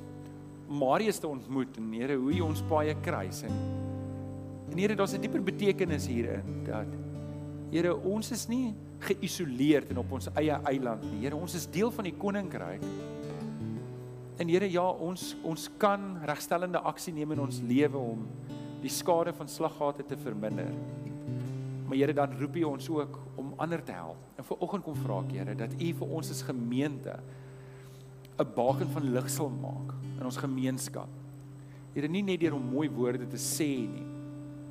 Marius 0.68 1.18
te 1.18 1.28
ontmoet 1.28 1.78
en 1.78 1.92
Here, 1.92 2.16
hoe 2.16 2.32
jy 2.32 2.42
ons 2.44 2.62
paie 2.68 2.94
kruis 3.02 3.42
en 3.44 3.56
en 4.72 4.78
Here, 4.78 4.94
daar's 4.94 5.14
'n 5.14 5.20
dieper 5.20 5.40
betekenis 5.40 6.06
hierin 6.06 6.64
dat 6.64 6.86
Here, 7.72 7.96
ons 7.96 8.30
is 8.30 8.48
nie 8.48 8.74
geïsoleerd 9.00 9.90
en 9.90 9.98
op 9.98 10.12
ons 10.12 10.28
eie 10.36 10.52
eiland 10.68 11.02
nie. 11.10 11.22
Here, 11.24 11.36
ons 11.36 11.54
is 11.54 11.66
deel 11.66 11.90
van 11.90 12.04
die 12.04 12.14
koninkryk. 12.14 12.82
En 14.42 14.50
Here, 14.50 14.66
ja, 14.66 14.82
ons 14.82 15.36
ons 15.46 15.68
kan 15.78 16.16
regstellende 16.26 16.80
aksie 16.90 17.12
neem 17.14 17.36
in 17.36 17.44
ons 17.44 17.60
lewe 17.62 18.00
om 18.00 18.24
die 18.82 18.90
skade 18.90 19.30
van 19.38 19.46
slaggate 19.46 20.02
te 20.08 20.18
verminder. 20.18 20.72
Maar 21.86 22.00
Here, 22.00 22.16
dan 22.16 22.34
roep 22.40 22.58
U 22.58 22.64
ons 22.72 22.88
ook 22.90 23.20
om 23.38 23.52
ander 23.62 23.84
te 23.86 23.94
help. 23.94 24.18
En 24.34 24.48
vir 24.48 24.64
oggend 24.66 24.86
kom 24.88 24.98
vra 24.98 25.20
ek, 25.22 25.30
Here, 25.36 25.54
dat 25.62 25.76
U 25.78 25.92
vir 26.00 26.14
ons 26.18 26.34
as 26.34 26.42
gemeente 26.48 27.14
'n 28.40 28.48
baken 28.56 28.90
van 28.90 29.12
lig 29.14 29.30
sal 29.30 29.50
maak 29.50 29.94
in 30.18 30.24
ons 30.24 30.36
gemeenskap. 30.36 31.08
Here, 31.94 32.08
nie 32.08 32.22
net 32.22 32.40
deur 32.40 32.54
om 32.54 32.72
mooi 32.74 32.88
woorde 32.88 33.28
te 33.28 33.38
sê 33.38 33.86
nie, 33.86 34.06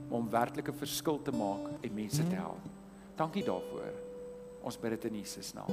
maar 0.10 0.20
om 0.20 0.30
werklik 0.30 0.68
'n 0.68 0.84
verskil 0.84 1.22
te 1.22 1.32
maak 1.32 1.72
en 1.82 1.94
mense 1.94 2.28
te 2.28 2.36
help. 2.36 2.68
Dankie 3.16 3.44
daarvoor. 3.44 3.94
Ons 4.64 4.78
bid 4.78 4.92
dit 4.92 5.12
in 5.12 5.20
Jesus 5.20 5.54
naam. 5.54 5.72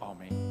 Amen. 0.00 0.49